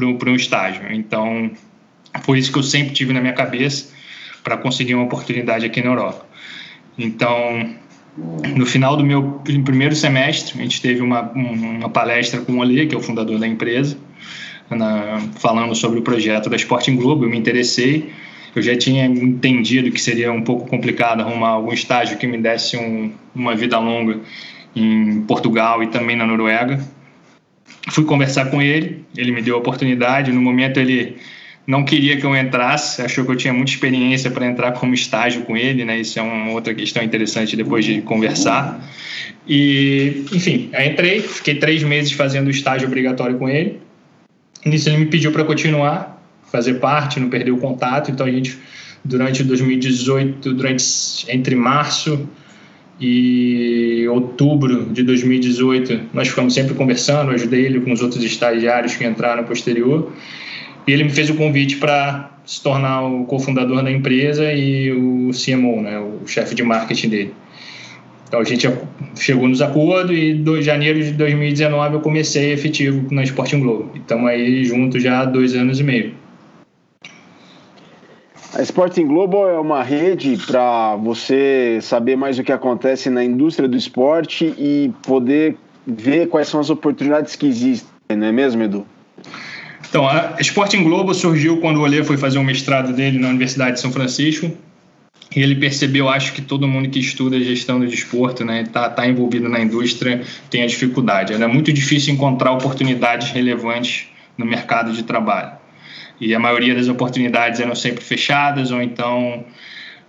um 0.00 0.34
estágio. 0.34 0.82
Então, 0.90 1.50
foi 2.22 2.38
isso 2.38 2.52
que 2.52 2.58
eu 2.58 2.62
sempre 2.62 2.92
tive 2.92 3.12
na 3.12 3.20
minha 3.20 3.32
cabeça 3.32 3.92
para 4.42 4.56
conseguir 4.56 4.94
uma 4.94 5.04
oportunidade 5.04 5.64
aqui 5.64 5.82
na 5.82 5.90
Europa. 5.90 6.26
Então, 6.98 7.70
no 8.56 8.66
final 8.66 8.96
do 8.96 9.04
meu 9.04 9.40
primeiro 9.64 9.94
semestre, 9.94 10.58
a 10.58 10.62
gente 10.62 10.80
teve 10.80 11.00
uma, 11.00 11.30
uma 11.32 11.88
palestra 11.88 12.40
com 12.40 12.52
o 12.52 12.58
Olê, 12.58 12.86
que 12.86 12.94
é 12.94 12.98
o 12.98 13.02
fundador 13.02 13.38
da 13.38 13.46
empresa, 13.46 13.96
na, 14.70 15.20
falando 15.38 15.74
sobre 15.74 15.98
o 15.98 16.02
projeto 16.02 16.48
da 16.48 16.56
Sporting 16.56 16.96
Globo, 16.96 17.24
eu 17.24 17.30
me 17.30 17.38
interessei. 17.38 18.10
Eu 18.54 18.62
já 18.62 18.76
tinha 18.76 19.06
entendido 19.06 19.90
que 19.90 20.00
seria 20.00 20.32
um 20.32 20.42
pouco 20.42 20.68
complicado 20.68 21.20
arrumar 21.20 21.50
algum 21.50 21.72
estágio 21.72 22.18
que 22.18 22.26
me 22.26 22.38
desse 22.38 22.76
um, 22.76 23.12
uma 23.34 23.54
vida 23.54 23.78
longa 23.78 24.18
em 24.74 25.22
Portugal 25.22 25.82
e 25.82 25.86
também 25.86 26.16
na 26.16 26.26
Noruega. 26.26 26.80
Fui 27.90 28.04
conversar 28.04 28.50
com 28.50 28.60
ele, 28.60 29.04
ele 29.16 29.32
me 29.32 29.40
deu 29.40 29.54
a 29.54 29.58
oportunidade. 29.58 30.32
No 30.32 30.40
momento, 30.40 30.78
ele 30.78 31.16
não 31.66 31.84
queria 31.84 32.16
que 32.16 32.24
eu 32.24 32.36
entrasse, 32.36 33.02
achou 33.02 33.24
que 33.24 33.30
eu 33.30 33.36
tinha 33.36 33.52
muita 33.52 33.70
experiência 33.70 34.30
para 34.30 34.46
entrar 34.46 34.72
como 34.72 34.94
estágio 34.94 35.42
com 35.42 35.56
ele, 35.56 35.84
né? 35.84 36.00
Isso 36.00 36.18
é 36.18 36.22
uma 36.22 36.52
outra 36.52 36.74
questão 36.74 37.02
interessante 37.02 37.56
depois 37.56 37.84
de 37.84 38.00
conversar. 38.02 38.80
E, 39.46 40.24
enfim, 40.32 40.70
eu 40.72 40.84
entrei, 40.84 41.20
fiquei 41.20 41.54
três 41.56 41.82
meses 41.82 42.12
fazendo 42.12 42.48
o 42.48 42.50
estágio 42.50 42.86
obrigatório 42.86 43.36
com 43.36 43.48
ele. 43.48 43.80
Nisso 44.64 44.88
ele 44.88 44.98
me 44.98 45.06
pediu 45.06 45.32
para 45.32 45.44
continuar, 45.44 46.22
fazer 46.50 46.74
parte, 46.74 47.20
não 47.20 47.28
perder 47.28 47.50
o 47.50 47.58
contato. 47.58 48.10
Então 48.10 48.26
a 48.26 48.30
gente, 48.30 48.58
durante 49.04 49.42
2018, 49.42 50.52
durante 50.54 50.84
entre 51.28 51.54
março 51.54 52.28
e 53.00 54.06
outubro 54.08 54.86
de 54.92 55.02
2018, 55.02 56.00
nós 56.12 56.28
ficamos 56.28 56.52
sempre 56.52 56.74
conversando. 56.74 57.30
Ajudei 57.30 57.64
ele 57.64 57.80
com 57.80 57.92
os 57.92 58.02
outros 58.02 58.22
estagiários 58.22 58.94
que 58.94 59.04
entraram 59.04 59.44
posterior. 59.44 60.12
E 60.90 60.92
ele 60.92 61.04
me 61.04 61.10
fez 61.10 61.30
o 61.30 61.36
convite 61.36 61.76
para 61.76 62.32
se 62.44 62.60
tornar 62.60 63.04
o 63.04 63.24
cofundador 63.24 63.80
da 63.80 63.92
empresa 63.92 64.52
e 64.52 64.90
o 64.90 65.30
CMO, 65.30 65.80
né, 65.80 66.00
o 66.00 66.26
chefe 66.26 66.52
de 66.52 66.64
marketing 66.64 67.08
dele. 67.08 67.34
Então 68.26 68.40
a 68.40 68.44
gente 68.44 68.68
chegou 69.14 69.46
nos 69.46 69.62
acordos 69.62 70.10
e 70.16 70.32
em 70.32 70.62
janeiro 70.62 71.00
de 71.00 71.12
2019 71.12 71.94
eu 71.94 72.00
comecei 72.00 72.52
efetivo 72.52 73.06
na 73.14 73.22
Sporting 73.22 73.60
Globo. 73.60 73.92
Estamos 73.94 74.28
aí 74.28 74.64
juntos 74.64 75.00
já 75.00 75.20
há 75.20 75.24
dois 75.26 75.54
anos 75.54 75.78
e 75.78 75.84
meio. 75.84 76.12
A 78.52 78.60
Sporting 78.62 79.06
Global 79.06 79.48
é 79.48 79.60
uma 79.60 79.84
rede 79.84 80.36
para 80.44 80.96
você 80.96 81.78
saber 81.82 82.16
mais 82.16 82.36
o 82.36 82.42
que 82.42 82.50
acontece 82.50 83.08
na 83.08 83.22
indústria 83.22 83.68
do 83.68 83.76
esporte 83.76 84.52
e 84.58 84.90
poder 85.06 85.56
ver 85.86 86.28
quais 86.28 86.48
são 86.48 86.58
as 86.58 86.68
oportunidades 86.68 87.36
que 87.36 87.46
existem, 87.46 88.16
não 88.16 88.26
é 88.26 88.32
mesmo, 88.32 88.60
Edu? 88.64 88.84
Então, 89.90 90.08
a 90.08 90.36
Sporting 90.38 90.84
Globo 90.84 91.12
surgiu 91.12 91.56
quando 91.58 91.78
o 91.78 91.80
Olê 91.80 92.04
foi 92.04 92.16
fazer 92.16 92.38
o 92.38 92.44
mestrado 92.44 92.92
dele 92.92 93.18
na 93.18 93.28
Universidade 93.28 93.74
de 93.74 93.80
São 93.80 93.90
Francisco 93.90 94.56
e 95.34 95.42
ele 95.42 95.56
percebeu, 95.56 96.08
acho 96.08 96.32
que 96.32 96.40
todo 96.40 96.66
mundo 96.66 96.88
que 96.88 97.00
estuda 97.00 97.40
gestão 97.40 97.80
do 97.80 97.86
desporto, 97.88 98.44
né, 98.44 98.62
está 98.62 98.88
tá 98.88 99.06
envolvido 99.06 99.48
na 99.48 99.60
indústria, 99.60 100.22
tem 100.48 100.62
a 100.62 100.66
dificuldade. 100.66 101.34
É 101.34 101.46
muito 101.48 101.72
difícil 101.72 102.14
encontrar 102.14 102.52
oportunidades 102.52 103.30
relevantes 103.30 104.06
no 104.38 104.46
mercado 104.46 104.92
de 104.92 105.02
trabalho. 105.02 105.52
E 106.20 106.34
a 106.34 106.38
maioria 106.38 106.74
das 106.74 106.86
oportunidades 106.88 107.58
eram 107.58 107.74
sempre 107.74 108.04
fechadas, 108.04 108.70
ou 108.70 108.80
então 108.80 109.44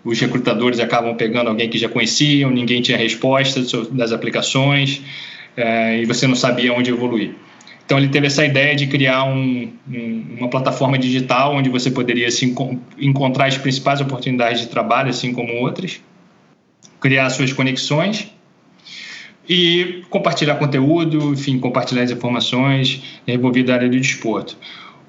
os 0.03 0.19
recrutadores 0.19 0.79
acabam 0.79 1.15
pegando 1.15 1.49
alguém 1.49 1.69
que 1.69 1.77
já 1.77 1.89
conheciam, 1.89 2.51
ninguém 2.51 2.83
tinha 2.83 2.97
resposta 2.97 3.61
das 3.91 4.11
aplicações, 4.11 5.01
é, 5.57 6.01
e 6.01 6.05
você 6.05 6.27
não 6.27 6.35
sabia 6.35 6.71
onde 6.71 6.91
evoluir. 6.91 7.35
Então 7.85 7.97
ele 7.97 8.07
teve 8.07 8.27
essa 8.27 8.45
ideia 8.45 8.75
de 8.75 8.87
criar 8.87 9.25
um, 9.25 9.71
um, 9.89 10.25
uma 10.39 10.49
plataforma 10.49 10.97
digital 10.97 11.55
onde 11.55 11.69
você 11.69 11.91
poderia 11.91 12.31
se 12.31 12.55
encontrar 12.97 13.47
as 13.47 13.57
principais 13.57 13.99
oportunidades 13.99 14.61
de 14.61 14.67
trabalho, 14.67 15.09
assim 15.09 15.33
como 15.33 15.53
outras, 15.55 16.01
criar 16.99 17.29
suas 17.29 17.51
conexões 17.51 18.31
e 19.49 20.03
compartilhar 20.09 20.55
conteúdo, 20.55 21.33
enfim, 21.33 21.59
compartilhar 21.59 22.03
as 22.03 22.11
informações 22.11 23.19
envolvidas 23.27 23.69
na 23.69 23.75
área 23.75 23.89
do 23.89 23.99
desporto. 23.99 24.57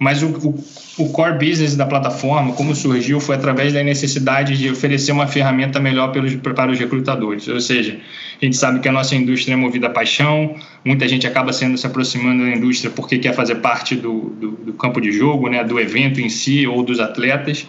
Mas 0.02 0.20
o, 0.20 0.30
o, 0.30 0.64
o, 0.98 1.10
core 1.10 1.38
business 1.38 1.76
da 1.76 1.86
plataforma, 1.86 2.52
como 2.54 2.74
surgiu, 2.74 3.20
foi 3.20 3.36
através 3.36 3.72
da 3.72 3.84
necessidade 3.84 4.58
de 4.58 4.68
oferecer 4.68 5.12
uma 5.12 5.28
ferramenta 5.28 5.78
melhor 5.78 6.10
pelos, 6.10 6.34
para 6.34 6.72
os 6.72 6.76
recrutadores. 6.76 7.46
Ou 7.46 7.60
seja, 7.60 8.00
a 8.40 8.44
gente 8.44 8.56
sabe 8.56 8.80
que 8.80 8.88
a 8.88 8.92
nossa 8.92 9.14
indústria 9.14 9.54
é 9.54 9.56
movida 9.56 9.86
a 9.86 9.90
paixão, 9.90 10.56
muita 10.84 11.06
gente 11.06 11.24
acaba 11.24 11.52
sendo 11.52 11.78
se 11.78 11.86
aproximando 11.86 12.42
da 12.42 12.50
indústria 12.50 12.90
porque 12.90 13.16
quer 13.16 13.32
fazer 13.32 13.56
parte 13.56 13.94
do, 13.94 14.30
do, 14.30 14.50
do 14.50 14.72
campo 14.72 15.00
de 15.00 15.12
jogo, 15.12 15.48
né, 15.48 15.62
do 15.62 15.78
evento 15.78 16.20
em 16.20 16.28
si 16.28 16.66
ou 16.66 16.82
dos 16.82 16.98
atletas. 16.98 17.64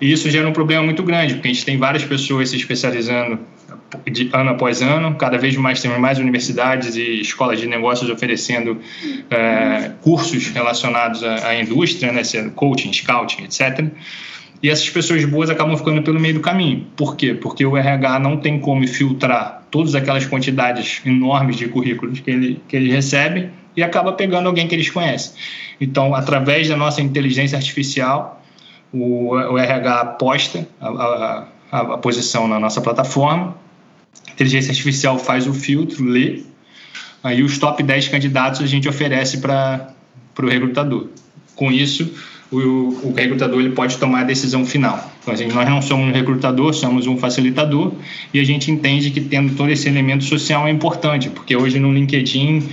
E 0.00 0.10
isso 0.10 0.30
gera 0.30 0.48
um 0.48 0.54
problema 0.54 0.82
muito 0.82 1.02
grande, 1.02 1.34
porque 1.34 1.48
a 1.48 1.52
gente 1.52 1.66
tem 1.66 1.76
várias 1.76 2.04
pessoas 2.04 2.48
se 2.48 2.56
especializando 2.56 3.38
de 4.10 4.28
ano 4.32 4.50
após 4.50 4.82
ano, 4.82 5.14
cada 5.14 5.38
vez 5.38 5.56
mais 5.56 5.80
temos 5.80 5.98
mais 5.98 6.18
universidades 6.18 6.96
e 6.96 7.20
escolas 7.20 7.60
de 7.60 7.66
negócios 7.66 8.10
oferecendo 8.10 8.80
é, 9.30 9.92
cursos 10.02 10.48
relacionados 10.48 11.22
à, 11.22 11.48
à 11.48 11.60
indústria, 11.60 12.12
né, 12.12 12.24
sendo 12.24 12.50
coaching, 12.50 12.92
scouting, 12.92 13.44
etc. 13.44 13.88
E 14.62 14.70
essas 14.70 14.88
pessoas 14.90 15.24
boas 15.24 15.50
acabam 15.50 15.76
ficando 15.76 16.02
pelo 16.02 16.18
meio 16.18 16.34
do 16.34 16.40
caminho. 16.40 16.86
Por 16.96 17.16
quê? 17.16 17.34
Porque 17.34 17.64
o 17.64 17.76
RH 17.76 18.18
não 18.18 18.38
tem 18.38 18.58
como 18.58 18.86
filtrar 18.88 19.62
todas 19.70 19.94
aquelas 19.94 20.26
quantidades 20.26 21.02
enormes 21.04 21.56
de 21.56 21.68
currículos 21.68 22.20
que 22.20 22.30
ele, 22.30 22.62
que 22.66 22.76
ele 22.76 22.90
recebe 22.90 23.50
e 23.76 23.82
acaba 23.82 24.12
pegando 24.12 24.46
alguém 24.48 24.66
que 24.66 24.74
eles 24.74 24.90
conhecem. 24.90 25.34
Então, 25.80 26.14
através 26.14 26.68
da 26.68 26.76
nossa 26.76 27.02
inteligência 27.02 27.56
artificial, 27.56 28.42
o, 28.92 29.34
o 29.34 29.58
RH 29.58 30.00
aposta 30.00 30.66
a, 30.80 31.46
a, 31.70 31.80
a 31.80 31.98
posição 31.98 32.48
na 32.48 32.58
nossa 32.58 32.80
plataforma 32.80 33.65
inteligência 34.36 34.70
artificial 34.70 35.18
faz 35.18 35.46
o 35.46 35.54
filtro, 35.54 36.04
lê, 36.04 36.42
aí 37.24 37.42
os 37.42 37.58
top 37.58 37.82
10 37.82 38.08
candidatos 38.08 38.60
a 38.60 38.66
gente 38.66 38.86
oferece 38.86 39.38
para 39.38 39.94
o 40.38 40.46
recrutador. 40.46 41.08
Com 41.54 41.72
isso, 41.72 42.12
o, 42.52 42.58
o, 42.58 43.14
recrutador 43.16 43.60
ele 43.60 43.70
pode 43.70 43.96
tomar 43.96 44.20
a 44.20 44.24
decisão 44.24 44.66
final. 44.66 45.10
Então, 45.22 45.32
assim, 45.32 45.46
nós 45.48 45.68
não 45.68 45.80
somos 45.80 46.08
um 46.08 46.12
recrutador, 46.12 46.74
somos 46.74 47.06
um 47.06 47.16
facilitador 47.16 47.92
e 48.32 48.38
a 48.38 48.44
gente 48.44 48.70
entende 48.70 49.10
que 49.10 49.22
tendo 49.22 49.56
todo 49.56 49.70
esse 49.70 49.88
elemento 49.88 50.22
social 50.22 50.68
é 50.68 50.70
importante, 50.70 51.30
porque 51.30 51.56
hoje 51.56 51.80
no 51.80 51.92
LinkedIn 51.92 52.68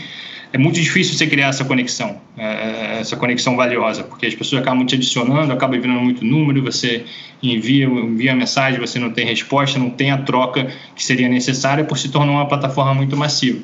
é 0.54 0.58
muito 0.60 0.80
difícil 0.80 1.16
você 1.16 1.26
criar 1.26 1.48
essa 1.48 1.66
conexão, 1.66 2.22
é, 2.38 2.46
é, 2.46 3.00
essa 3.00 3.18
conexão 3.18 3.58
valiosa, 3.58 4.04
porque 4.04 4.28
as 4.28 4.36
pessoas 4.36 4.62
acabam 4.62 4.86
te 4.86 4.94
adicionando, 4.94 5.52
acabam 5.52 5.82
virando 5.82 6.00
muito 6.00 6.24
número, 6.24 6.62
você 6.62 7.06
envia, 7.42 7.86
envia 7.86 8.36
mensagem, 8.36 8.80
você 8.80 9.00
não 9.00 9.10
tem 9.10 9.26
resposta, 9.26 9.80
não 9.80 9.90
tem 9.90 10.12
a 10.12 10.20
troca 10.20 10.72
que 10.96 11.04
seria 11.04 11.28
necessária 11.28 11.84
por 11.84 11.98
se 11.98 12.10
tornar 12.10 12.32
uma 12.32 12.48
plataforma 12.48 12.94
muito 12.94 13.18
massiva. 13.18 13.60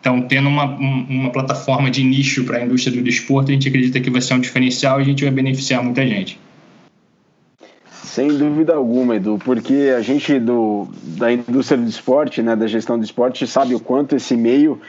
Então, 0.00 0.22
tendo 0.22 0.48
uma, 0.48 0.64
uma 0.64 1.30
plataforma 1.30 1.90
de 1.90 2.02
nicho 2.02 2.44
para 2.44 2.56
a 2.56 2.64
indústria 2.64 2.96
do 2.96 3.02
desporto, 3.02 3.50
a 3.50 3.54
gente 3.54 3.68
acredita 3.68 4.00
que 4.00 4.10
vai 4.10 4.22
ser 4.22 4.32
um 4.32 4.40
diferencial 4.40 5.00
e 5.00 5.02
a 5.02 5.04
gente 5.04 5.22
vai 5.22 5.32
beneficiar 5.32 5.84
muita 5.84 6.04
gente. 6.06 6.40
Sem 7.90 8.28
dúvida 8.28 8.74
alguma, 8.74 9.16
Edu, 9.16 9.38
porque 9.44 9.92
a 9.96 10.00
gente 10.00 10.38
do, 10.40 10.88
da 11.02 11.30
indústria 11.30 11.78
do 11.78 11.88
esporte, 11.88 12.42
né, 12.42 12.56
da 12.56 12.66
gestão 12.66 12.98
do 12.98 13.04
esporte, 13.04 13.46
sabe 13.46 13.74
o 13.74 13.80
quanto 13.80 14.16
esse 14.16 14.34
meio 14.34 14.80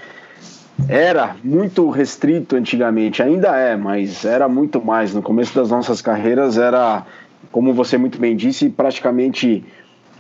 era 0.88 1.36
muito 1.44 1.90
restrito 1.90 2.56
antigamente, 2.56 3.22
ainda 3.22 3.56
é, 3.56 3.76
mas 3.76 4.26
era 4.26 4.48
muito 4.50 4.84
mais. 4.84 5.14
No 5.14 5.22
começo 5.22 5.54
das 5.56 5.70
nossas 5.70 6.02
carreiras 6.02 6.58
era, 6.58 7.06
como 7.52 7.74
você 7.74 7.98
muito 7.98 8.20
bem 8.20 8.36
disse, 8.36 8.70
praticamente 8.70 9.64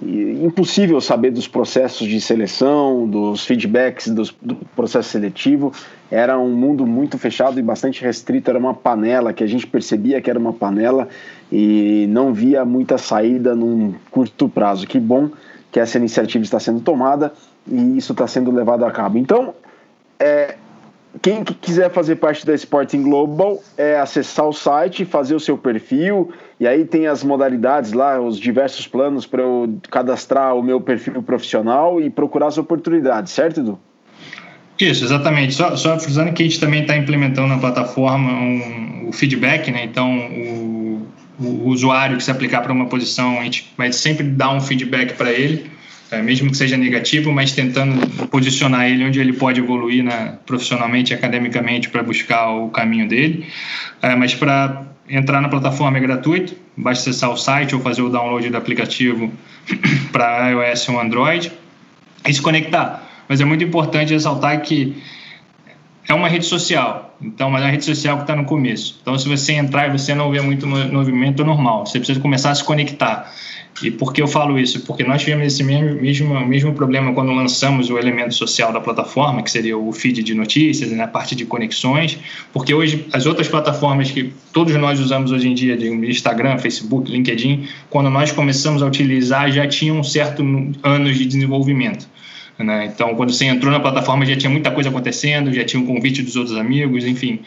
impossível 0.02 1.00
saber 1.00 1.32
dos 1.32 1.48
processos 1.48 2.08
de 2.08 2.20
seleção, 2.20 3.08
dos 3.08 3.46
feedbacks 3.46 4.10
dos, 4.10 4.36
do 4.42 4.56
processo 4.76 5.10
seletivo. 5.10 5.72
Era 6.12 6.38
um 6.38 6.52
mundo 6.52 6.86
muito 6.86 7.18
fechado 7.18 7.60
e 7.60 7.64
bastante 7.64 8.02
restrito. 8.02 8.50
Era 8.50 8.60
uma 8.60 8.74
panela 8.74 9.34
que 9.34 9.44
a 9.44 9.48
gente 9.48 9.66
percebia 9.66 10.22
que 10.22 10.30
era 10.30 10.40
uma 10.40 10.54
panela 10.54 11.08
e 11.52 12.06
não 12.10 12.34
via 12.34 12.66
muita 12.66 12.98
saída 12.98 13.56
num 13.56 13.94
curto 14.12 14.50
prazo. 14.50 14.88
Que 14.88 15.00
bom 15.00 15.30
que 15.72 15.80
essa 15.80 15.98
iniciativa 15.98 16.44
está 16.44 16.60
sendo 16.60 16.82
tomada 16.82 17.34
e 17.68 17.98
isso 17.98 18.12
está 18.12 18.28
sendo 18.28 18.52
levado 18.52 18.84
a 18.86 18.92
cabo. 18.92 19.18
Então, 19.18 19.54
é, 20.24 20.56
quem 21.22 21.44
quiser 21.44 21.92
fazer 21.92 22.16
parte 22.16 22.46
da 22.46 22.56
Sporting 22.56 23.04
Global 23.04 23.62
é 23.78 24.00
acessar 24.00 24.48
o 24.48 24.54
site, 24.54 25.04
fazer 25.04 25.36
o 25.36 25.40
seu 25.40 25.58
perfil, 25.58 26.32
e 26.60 26.66
aí 26.66 26.86
tem 26.86 27.08
as 27.08 27.24
modalidades 27.24 27.92
lá, 27.92 28.20
os 28.22 28.40
diversos 28.40 28.88
planos 28.88 29.26
para 29.26 29.42
eu 29.42 29.78
cadastrar 29.92 30.56
o 30.56 30.64
meu 30.64 30.80
perfil 30.80 31.22
profissional 31.22 32.00
e 32.02 32.10
procurar 32.10 32.48
as 32.48 32.58
oportunidades, 32.58 33.34
certo, 33.34 33.60
Edu? 33.60 33.80
Isso, 34.80 35.04
exatamente. 35.04 35.54
Só, 35.54 35.76
só 35.76 36.00
frisando 36.00 36.32
que 36.32 36.42
a 36.42 36.46
gente 36.46 36.60
também 36.60 36.82
está 36.82 36.96
implementando 36.98 37.50
na 37.50 37.58
plataforma 37.58 38.32
um, 38.32 39.10
o 39.10 39.12
feedback, 39.12 39.72
né? 39.72 39.84
Então, 39.84 40.10
o, 40.10 41.08
o 41.40 41.68
usuário 41.68 42.18
que 42.18 42.24
se 42.24 42.32
aplicar 42.32 42.62
para 42.62 42.72
uma 42.72 42.88
posição, 42.88 43.40
a 43.40 43.44
gente 43.44 43.72
vai 43.78 43.92
sempre 43.92 44.24
dar 44.24 44.52
um 44.52 44.60
feedback 44.60 45.14
para 45.14 45.32
ele 45.32 45.70
é, 46.12 46.22
mesmo 46.22 46.52
que 46.52 46.58
seja 46.58 46.78
negativo, 46.78 47.32
mas 47.32 47.52
tentando 47.52 48.28
posicionar 48.28 48.88
ele 48.88 49.06
onde 49.06 49.20
ele 49.20 49.34
pode 49.34 49.60
evoluir 49.60 50.04
né, 50.04 50.38
profissionalmente, 50.46 51.14
academicamente, 51.14 51.90
para 51.90 52.04
buscar 52.04 52.50
o 52.50 52.70
caminho 52.70 53.08
dele. 53.08 53.46
É, 54.02 54.16
mas 54.16 54.36
para 54.36 54.84
entrar 55.10 55.42
na 55.42 55.50
plataforma 55.50 55.98
é 55.98 56.02
gratuito, 56.02 56.56
basta 56.78 57.10
acessar 57.10 57.30
o 57.32 57.38
site 57.38 57.76
ou 57.76 57.82
fazer 57.82 58.02
o 58.02 58.10
download 58.10 58.50
do 58.50 58.58
aplicativo 58.58 59.32
para 60.12 60.50
iOS 60.50 60.90
ou 60.90 61.00
Android 61.00 61.52
e 62.28 62.34
se 62.34 62.42
conectar. 62.42 63.10
Mas 63.28 63.42
é 63.42 63.46
muito 63.46 63.64
importante 63.64 64.14
ressaltar 64.14 64.62
que 64.62 64.96
é 66.08 66.14
uma 66.14 66.28
rede 66.28 66.46
social, 66.46 67.16
então, 67.22 67.50
mas 67.50 67.62
é 67.62 67.66
uma 67.66 67.72
rede 67.72 67.86
social 67.86 68.18
que 68.18 68.24
está 68.24 68.36
no 68.36 68.44
começo. 68.44 69.00
Então, 69.02 69.18
se 69.18 69.28
você 69.28 69.54
entrar 69.54 69.88
e 69.88 69.92
você 69.98 70.14
não 70.14 70.30
vê 70.30 70.42
muito 70.42 70.68
movimento, 70.68 71.42
é 71.42 71.46
normal. 71.46 71.86
Você 71.86 71.98
precisa 71.98 72.20
começar 72.20 72.52
a 72.52 72.56
se 72.56 72.64
conectar. 72.64 73.32
E 73.82 73.90
por 73.90 74.14
que 74.14 74.22
eu 74.22 74.28
falo 74.28 74.60
isso? 74.60 74.82
Porque 74.82 75.04
nós 75.04 75.22
tivemos 75.22 75.48
esse 75.48 75.64
mesmo, 75.64 76.00
mesmo, 76.00 76.48
mesmo 76.48 76.74
problema 76.74 77.14
quando 77.14 77.32
lançamos 77.32 77.90
o 77.90 77.98
elemento 77.98 78.34
social 78.34 78.72
da 78.72 78.80
plataforma, 78.80 79.42
que 79.42 79.50
seria 79.50 79.78
o 79.78 79.92
feed 79.92 80.22
de 80.22 80.34
notícias, 80.34 80.92
né, 80.92 81.04
a 81.04 81.08
parte 81.08 81.36
de 81.36 81.46
conexões, 81.46 82.20
porque 82.52 82.74
hoje 82.74 83.08
as 83.12 83.26
outras 83.26 83.48
plataformas 83.48 84.12
que 84.12 84.32
todos 84.52 84.74
nós 84.76 85.00
usamos 85.00 85.32
hoje 85.32 85.48
em 85.48 85.54
dia, 85.54 85.76
de 85.76 85.88
Instagram, 85.88 86.58
Facebook, 86.60 87.12
LinkedIn, 87.12 87.68
quando 87.90 88.10
nós 88.10 88.32
começamos 88.32 88.84
a 88.84 88.86
utilizar 88.86 89.52
já 89.52 89.68
tinham 89.68 90.00
um 90.00 90.04
certo 90.04 90.44
anos 90.84 91.18
de 91.18 91.26
desenvolvimento. 91.26 92.08
Né? 92.60 92.86
Então, 92.94 93.16
quando 93.16 93.34
você 93.34 93.46
entrou 93.46 93.72
na 93.72 93.80
plataforma, 93.80 94.26
já 94.26 94.36
tinha 94.36 94.50
muita 94.50 94.70
coisa 94.70 94.90
acontecendo, 94.90 95.52
já 95.52 95.64
tinha 95.66 95.82
um 95.82 95.86
convite 95.86 96.22
dos 96.22 96.36
outros 96.36 96.56
amigos, 96.56 97.04
enfim. 97.06 97.40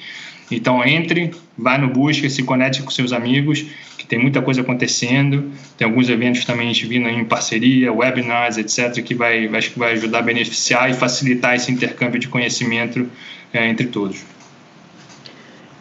Então, 0.51 0.85
entre, 0.85 1.33
vai 1.59 1.79
no 1.79 1.89
busca, 1.89 2.29
se 2.29 2.43
conecte 2.43 2.83
com 2.83 2.91
seus 2.91 3.13
amigos 3.13 3.67
que 3.99 4.07
tem 4.07 4.19
muita 4.19 4.41
coisa 4.41 4.61
acontecendo, 4.61 5.51
tem 5.77 5.87
alguns 5.87 6.09
eventos 6.09 6.45
também 6.45 6.73
vindo 6.73 7.09
em 7.09 7.25
parceria, 7.25 7.93
webinars, 7.93 8.57
etc., 8.57 9.03
que 9.03 9.15
vai, 9.15 9.49
acho 9.49 9.73
que 9.73 9.79
vai 9.79 9.95
ajudar 9.95 10.21
a 10.21 10.23
beneficiar 10.23 10.89
e 10.91 10.95
facilitar 10.95 11.57
esse 11.57 11.73
intercâmbio 11.73 12.21
de 12.21 12.29
conhecimento 12.29 13.09
é, 13.53 13.69
entre 13.69 13.89
todos. 13.89 14.25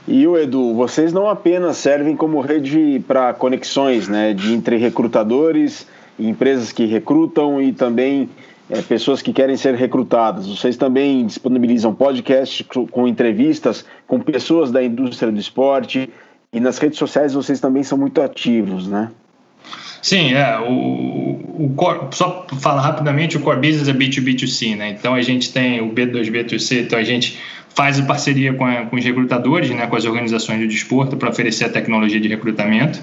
E 0.08 0.26
o 0.28 0.38
Edu, 0.38 0.74
vocês 0.74 1.12
não 1.13 1.30
apenas 1.30 1.78
servem 1.78 2.16
como 2.16 2.39
rede 2.39 3.02
para 3.08 3.34
conexões, 3.34 4.08
né, 4.08 4.34
de 4.34 4.54
entre 4.54 4.78
recrutadores, 4.78 5.88
empresas 6.20 6.72
que 6.72 6.86
recrutam 6.86 7.62
e 7.62 7.74
também 7.74 8.30
é, 8.69 8.82
pessoas 8.82 9.21
que 9.21 9.32
querem 9.32 9.58
ser 9.58 9.75
recrutadas. 9.75 10.47
Vocês 10.47 10.78
também 10.78 11.25
disponibilizam 11.25 11.93
podcasts 11.93 12.65
com 12.91 13.08
entrevistas 13.08 13.86
com 14.08 14.19
pessoas 14.19 14.71
da 14.71 14.84
indústria 14.84 15.32
do 15.32 15.39
esporte, 15.39 16.10
e 16.51 16.60
nas 16.60 16.78
redes 16.78 16.97
sociais 16.97 17.34
vocês 17.34 17.60
também 17.60 17.84
são 17.84 17.97
muito 17.97 18.21
ativos, 18.21 18.88
né? 18.88 19.12
Sim, 20.01 20.34
é. 20.34 20.60
O, 20.60 21.65
o 21.65 21.73
core, 21.75 22.08
só 22.12 22.45
falar 22.60 22.82
rapidamente, 22.82 23.38
o 23.38 23.39
Core 23.39 23.60
Business 23.60 23.88
é 23.88 23.93
B2B2C, 23.93 24.75
né? 24.78 24.89
Então 24.91 25.15
a 25.15 25.21
gente 25.21 25.51
tem 25.51 25.82
o 25.82 25.91
B2B2C, 25.91 26.84
então 26.84 26.99
a 26.99 27.04
gente 27.04 27.39
faz 27.76 28.00
parceria 28.02 28.54
com, 28.54 28.66
a, 28.66 28.86
com 28.86 28.96
os 28.96 29.04
recrutadores, 29.04 29.70
né, 29.70 29.86
com 29.86 29.96
as 29.96 30.06
organizações 30.06 30.60
de 30.60 30.68
desporto 30.68 31.18
para 31.18 31.30
oferecer 31.30 31.66
a 31.66 31.70
tecnologia 31.70 32.20
de 32.20 32.28
recrutamento. 32.28 33.00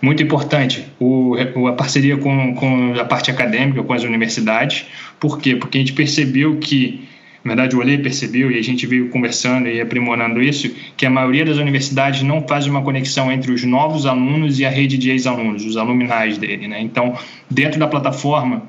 Muito 0.00 0.22
importante, 0.22 0.86
o, 1.00 1.36
a 1.68 1.72
parceria 1.72 2.16
com, 2.16 2.54
com 2.54 2.94
a 2.98 3.04
parte 3.04 3.30
acadêmica, 3.30 3.82
com 3.82 3.92
as 3.92 4.04
universidades. 4.04 4.86
Por 5.18 5.38
quê? 5.38 5.56
Porque 5.56 5.78
a 5.78 5.80
gente 5.80 5.92
percebeu 5.92 6.56
que 6.58 7.08
na 7.44 7.50
verdade, 7.50 7.76
o 7.76 7.80
Olê 7.80 7.98
percebeu 7.98 8.50
e 8.50 8.58
a 8.58 8.62
gente 8.62 8.86
veio 8.86 9.10
conversando 9.10 9.68
e 9.68 9.78
aprimorando 9.78 10.40
isso, 10.40 10.74
que 10.96 11.04
a 11.04 11.10
maioria 11.10 11.44
das 11.44 11.58
universidades 11.58 12.22
não 12.22 12.48
faz 12.48 12.66
uma 12.66 12.80
conexão 12.80 13.30
entre 13.30 13.52
os 13.52 13.62
novos 13.64 14.06
alunos 14.06 14.58
e 14.58 14.64
a 14.64 14.70
rede 14.70 14.96
de 14.96 15.10
ex-alunos, 15.10 15.62
os 15.66 15.76
aluminais 15.76 16.38
dele. 16.38 16.66
Né? 16.66 16.80
Então, 16.80 17.18
dentro 17.50 17.78
da 17.78 17.86
plataforma, 17.86 18.62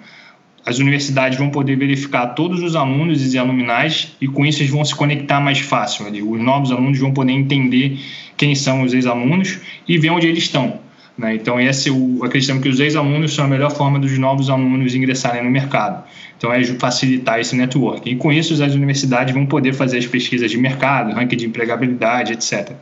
as 0.65 0.79
universidades 0.79 1.37
vão 1.37 1.49
poder 1.49 1.75
verificar 1.75 2.27
todos 2.27 2.61
os 2.63 2.75
alunos 2.75 3.33
e 3.33 3.37
aluminais 3.37 4.15
e 4.19 4.27
com 4.27 4.45
isso 4.45 4.61
eles 4.61 4.71
vão 4.71 4.83
se 4.83 4.95
conectar 4.95 5.39
mais 5.39 5.59
fácil 5.59 6.07
ali. 6.07 6.23
Os 6.23 6.41
novos 6.41 6.71
alunos 6.71 6.99
vão 6.99 7.13
poder 7.13 7.33
entender 7.33 7.99
quem 8.35 8.55
são 8.55 8.81
os 8.81 8.93
ex-alunos 8.93 9.59
e 9.87 9.97
ver 9.97 10.09
onde 10.09 10.27
eles 10.27 10.43
estão. 10.43 10.79
Né? 11.17 11.35
Então, 11.35 11.59
esse, 11.59 11.89
acreditamos 12.21 12.63
que 12.63 12.69
os 12.69 12.79
ex-alunos 12.79 13.33
são 13.33 13.45
a 13.45 13.47
melhor 13.47 13.71
forma 13.71 13.99
dos 13.99 14.17
novos 14.17 14.49
alunos 14.49 14.95
ingressarem 14.95 15.43
no 15.43 15.51
mercado. 15.51 16.03
Então, 16.37 16.51
é 16.51 16.63
facilitar 16.63 17.39
esse 17.39 17.55
network. 17.55 18.09
E 18.09 18.15
com 18.15 18.31
isso, 18.31 18.61
as 18.61 18.73
universidades 18.73 19.33
vão 19.33 19.45
poder 19.45 19.73
fazer 19.73 19.99
as 19.99 20.07
pesquisas 20.07 20.51
de 20.51 20.57
mercado, 20.57 21.13
ranking 21.13 21.37
de 21.37 21.45
empregabilidade, 21.45 22.33
etc. 22.33 22.73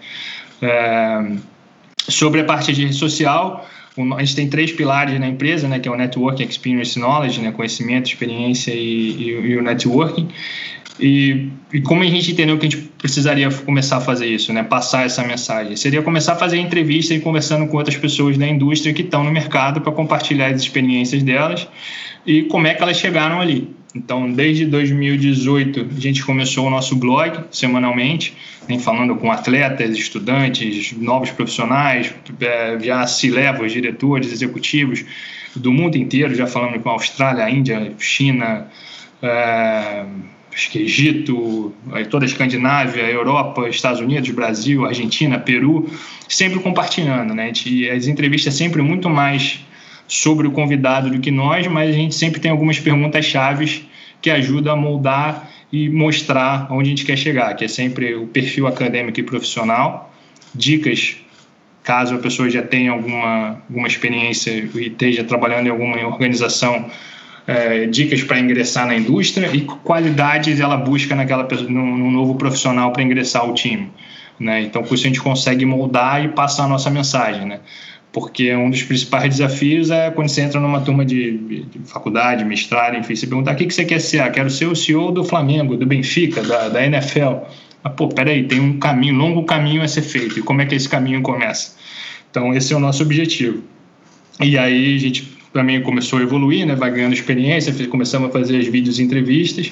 É, 0.62 1.32
sobre 2.08 2.42
a 2.42 2.46
parte 2.46 2.74
de 2.74 2.84
rede 2.84 2.96
social, 2.96 3.68
a 4.16 4.24
gente 4.24 4.36
tem 4.36 4.50
três 4.50 4.72
pilares 4.72 5.20
na 5.20 5.28
empresa, 5.28 5.68
né, 5.68 5.80
que 5.80 5.88
é 5.88 5.92
o 5.92 5.96
Network 5.96 6.44
Experience 6.44 6.98
Knowledge, 6.98 7.42
né, 7.42 7.52
conhecimento, 7.52 8.08
experiência 8.08 8.72
e, 8.74 9.12
e, 9.12 9.30
e 9.30 9.58
o 9.58 9.62
networking. 9.62 10.30
E, 11.00 11.50
e, 11.72 11.82
como 11.82 12.04
a 12.04 12.06
gente 12.06 12.32
entendeu 12.32 12.58
que 12.58 12.68
a 12.68 12.70
gente 12.70 12.84
precisaria 12.98 13.50
começar 13.50 13.98
a 13.98 14.02
fazer 14.02 14.28
isso, 14.28 14.54
né? 14.54 14.64
Passar 14.64 15.06
essa 15.06 15.24
mensagem. 15.24 15.76
Seria 15.76 16.04
começar 16.04 16.34
a 16.34 16.36
fazer 16.36 16.58
entrevista 16.58 17.14
e 17.16 17.20
conversando 17.20 17.68
com 17.68 17.78
outras 17.78 17.98
pessoas 17.98 18.38
da 18.38 18.48
indústria 18.48 18.94
que 18.94 19.02
estão 19.02 19.24
no 19.24 19.32
mercado 19.32 19.82
para 19.82 19.92
compartilhar 19.92 20.48
as 20.48 20.62
experiências 20.62 21.24
delas 21.24 21.68
e 22.26 22.44
como 22.44 22.68
é 22.68 22.76
que 22.76 22.84
elas 22.84 22.98
chegaram 22.98 23.42
ali. 23.42 23.70
Então, 23.96 24.32
desde 24.32 24.66
2018, 24.66 25.88
a 25.96 26.00
gente 26.00 26.26
começou 26.26 26.66
o 26.66 26.70
nosso 26.70 26.96
blog 26.96 27.46
semanalmente, 27.52 28.36
né, 28.68 28.80
falando 28.80 29.16
com 29.16 29.32
atletas, 29.32 29.96
estudantes, 29.96 30.94
novos 30.94 31.30
profissionais, 31.30 32.14
é, 32.42 32.80
já 32.80 33.06
se 33.06 33.30
levam 33.30 33.68
diretores, 33.68 34.32
executivos 34.32 35.06
do 35.56 35.72
mundo 35.72 35.96
inteiro, 35.96 36.34
já 36.34 36.48
falando 36.48 36.80
com 36.80 36.90
a 36.90 36.94
Austrália, 36.94 37.44
a 37.44 37.52
Índia, 37.52 37.94
China, 38.00 38.68
é, 39.22 40.06
acho 40.52 40.72
que 40.72 40.80
Egito, 40.80 41.74
toda 42.10 42.26
a 42.26 42.28
Escandinávia, 42.28 43.04
Europa, 43.04 43.70
Estados 43.70 44.00
Unidos, 44.00 44.30
Brasil, 44.32 44.86
Argentina, 44.86 45.38
Peru, 45.38 45.88
sempre 46.28 46.60
compartilhando, 46.60 47.34
né? 47.34 47.52
E 47.66 47.90
as 47.90 48.08
entrevistas 48.08 48.56
sempre 48.56 48.82
muito 48.82 49.10
mais 49.10 49.60
sobre 50.08 50.48
o 50.48 50.52
convidado 50.52 51.10
do 51.10 51.20
que 51.20 51.32
nós, 51.32 51.68
mas 51.68 51.90
a 51.90 51.94
gente 51.94 52.16
sempre 52.16 52.40
tem 52.40 52.52
algumas 52.52 52.80
perguntas 52.80 53.26
chaves 53.26 53.84
que 54.22 54.30
ajudam 54.30 54.74
a 54.74 54.76
moldar 54.76 55.50
e 55.72 55.90
mostrar 55.90 56.68
onde 56.72 56.88
a 56.88 56.90
gente 56.90 57.06
quer 57.06 57.18
chegar, 57.18 57.54
que 57.56 57.66
é 57.66 57.68
sempre 57.68 58.16
o 58.16 58.28
perfil 58.28 58.68
acadêmico 58.68 59.20
e 59.20 59.24
profissional, 59.24 60.14
dicas 60.54 61.18
caso 61.84 62.16
a 62.16 62.18
pessoa 62.18 62.50
já 62.50 62.62
tenha 62.62 62.92
alguma, 62.92 63.62
alguma 63.70 63.88
experiência 63.88 64.52
e 64.52 64.88
esteja 64.88 65.24
trabalhando 65.24 65.68
em 65.68 65.70
alguma 65.70 65.98
organização 66.08 66.90
é, 67.46 67.86
dicas 67.88 68.24
para 68.24 68.40
ingressar 68.40 68.88
na 68.88 68.96
indústria 68.96 69.50
e 69.54 69.62
qualidades 69.62 70.60
ela 70.60 70.78
busca 70.78 71.14
naquela 71.14 71.46
no, 71.68 71.98
no 71.98 72.10
novo 72.10 72.36
profissional 72.36 72.92
para 72.94 73.04
ingressar 73.04 73.42
ao 73.42 73.54
time. 73.54 73.92
Né? 74.40 74.62
Então, 74.62 74.84
com 74.84 74.96
isso 74.96 75.04
a 75.04 75.08
gente 75.08 75.22
consegue 75.22 75.66
moldar 75.66 76.24
e 76.24 76.30
passar 76.30 76.64
a 76.64 76.68
nossa 76.68 76.90
mensagem. 76.90 77.46
Né? 77.46 77.60
Porque 78.14 78.56
um 78.56 78.70
dos 78.70 78.84
principais 78.84 79.28
desafios 79.28 79.90
é 79.90 80.12
quando 80.12 80.30
você 80.30 80.42
entra 80.42 80.60
numa 80.60 80.80
turma 80.82 81.04
de, 81.04 81.64
de 81.64 81.80
faculdade, 81.86 82.46
mestrado, 82.46 82.96
enfim, 82.96 83.16
você 83.16 83.26
pergunta: 83.26 83.52
o 83.52 83.56
que, 83.56 83.66
que 83.66 83.74
você 83.74 83.84
quer 83.84 84.00
ser? 84.00 84.20
Ah, 84.20 84.30
quero 84.30 84.52
ser 84.52 84.68
o 84.68 84.76
CEO 84.76 85.12
do 85.12 85.24
Flamengo, 85.24 85.76
do 85.76 85.86
Benfica, 85.86 86.44
da, 86.44 86.70
da 86.70 86.86
NFL. 86.86 87.40
Mas, 87.84 87.94
pô, 87.96 88.08
peraí, 88.08 88.44
tem 88.44 88.60
um 88.60 88.78
caminho, 88.78 89.16
longo 89.16 89.44
caminho 89.44 89.82
a 89.82 89.88
ser 89.88 90.04
feito. 90.04 90.38
E 90.38 90.44
como 90.44 90.62
é 90.62 90.66
que 90.68 90.76
esse 90.76 90.88
caminho 90.88 91.24
começa? 91.24 91.76
Então, 92.30 92.54
esse 92.54 92.72
é 92.72 92.76
o 92.78 92.80
nosso 92.80 93.02
objetivo. 93.02 93.64
E 94.40 94.60
aí 94.60 94.96
a 94.96 95.00
gente 95.00 95.36
também 95.52 95.82
começou 95.82 96.20
a 96.20 96.22
evoluir, 96.22 96.68
né? 96.68 96.76
Vai 96.76 96.92
ganhando 96.92 97.14
experiência, 97.14 97.74
começamos 97.88 98.30
a 98.30 98.32
fazer 98.32 98.60
as 98.60 98.68
vídeos 98.68 99.00
e 99.00 99.04
entrevistas. 99.04 99.72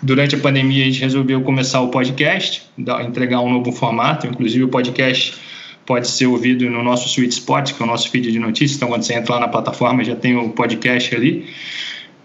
Durante 0.00 0.36
a 0.36 0.38
pandemia 0.38 0.84
a 0.84 0.86
gente 0.86 1.00
resolveu 1.00 1.40
começar 1.42 1.80
o 1.80 1.88
podcast, 1.88 2.62
entregar 3.06 3.40
um 3.40 3.52
novo 3.52 3.70
formato, 3.72 4.26
inclusive 4.26 4.64
o 4.64 4.68
podcast 4.68 5.34
pode 5.84 6.08
ser 6.08 6.26
ouvido 6.26 6.68
no 6.70 6.82
nosso 6.82 7.08
Sweet 7.08 7.32
Spot, 7.34 7.72
que 7.72 7.82
é 7.82 7.84
o 7.84 7.88
nosso 7.88 8.10
feed 8.10 8.30
de 8.30 8.38
notícias. 8.38 8.76
Então, 8.76 8.88
quando 8.88 9.02
você 9.02 9.14
entra 9.14 9.34
lá 9.34 9.40
na 9.40 9.48
plataforma, 9.48 10.04
já 10.04 10.14
tem 10.14 10.36
o 10.36 10.50
podcast 10.50 11.14
ali. 11.14 11.46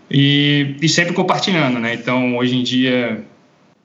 E, 0.10 0.76
e 0.82 0.88
sempre 0.88 1.13
compartilhando, 1.13 1.80
né? 1.80 1.93
Então, 1.93 2.38
hoje 2.38 2.56
em 2.56 2.63
dia, 2.63 3.24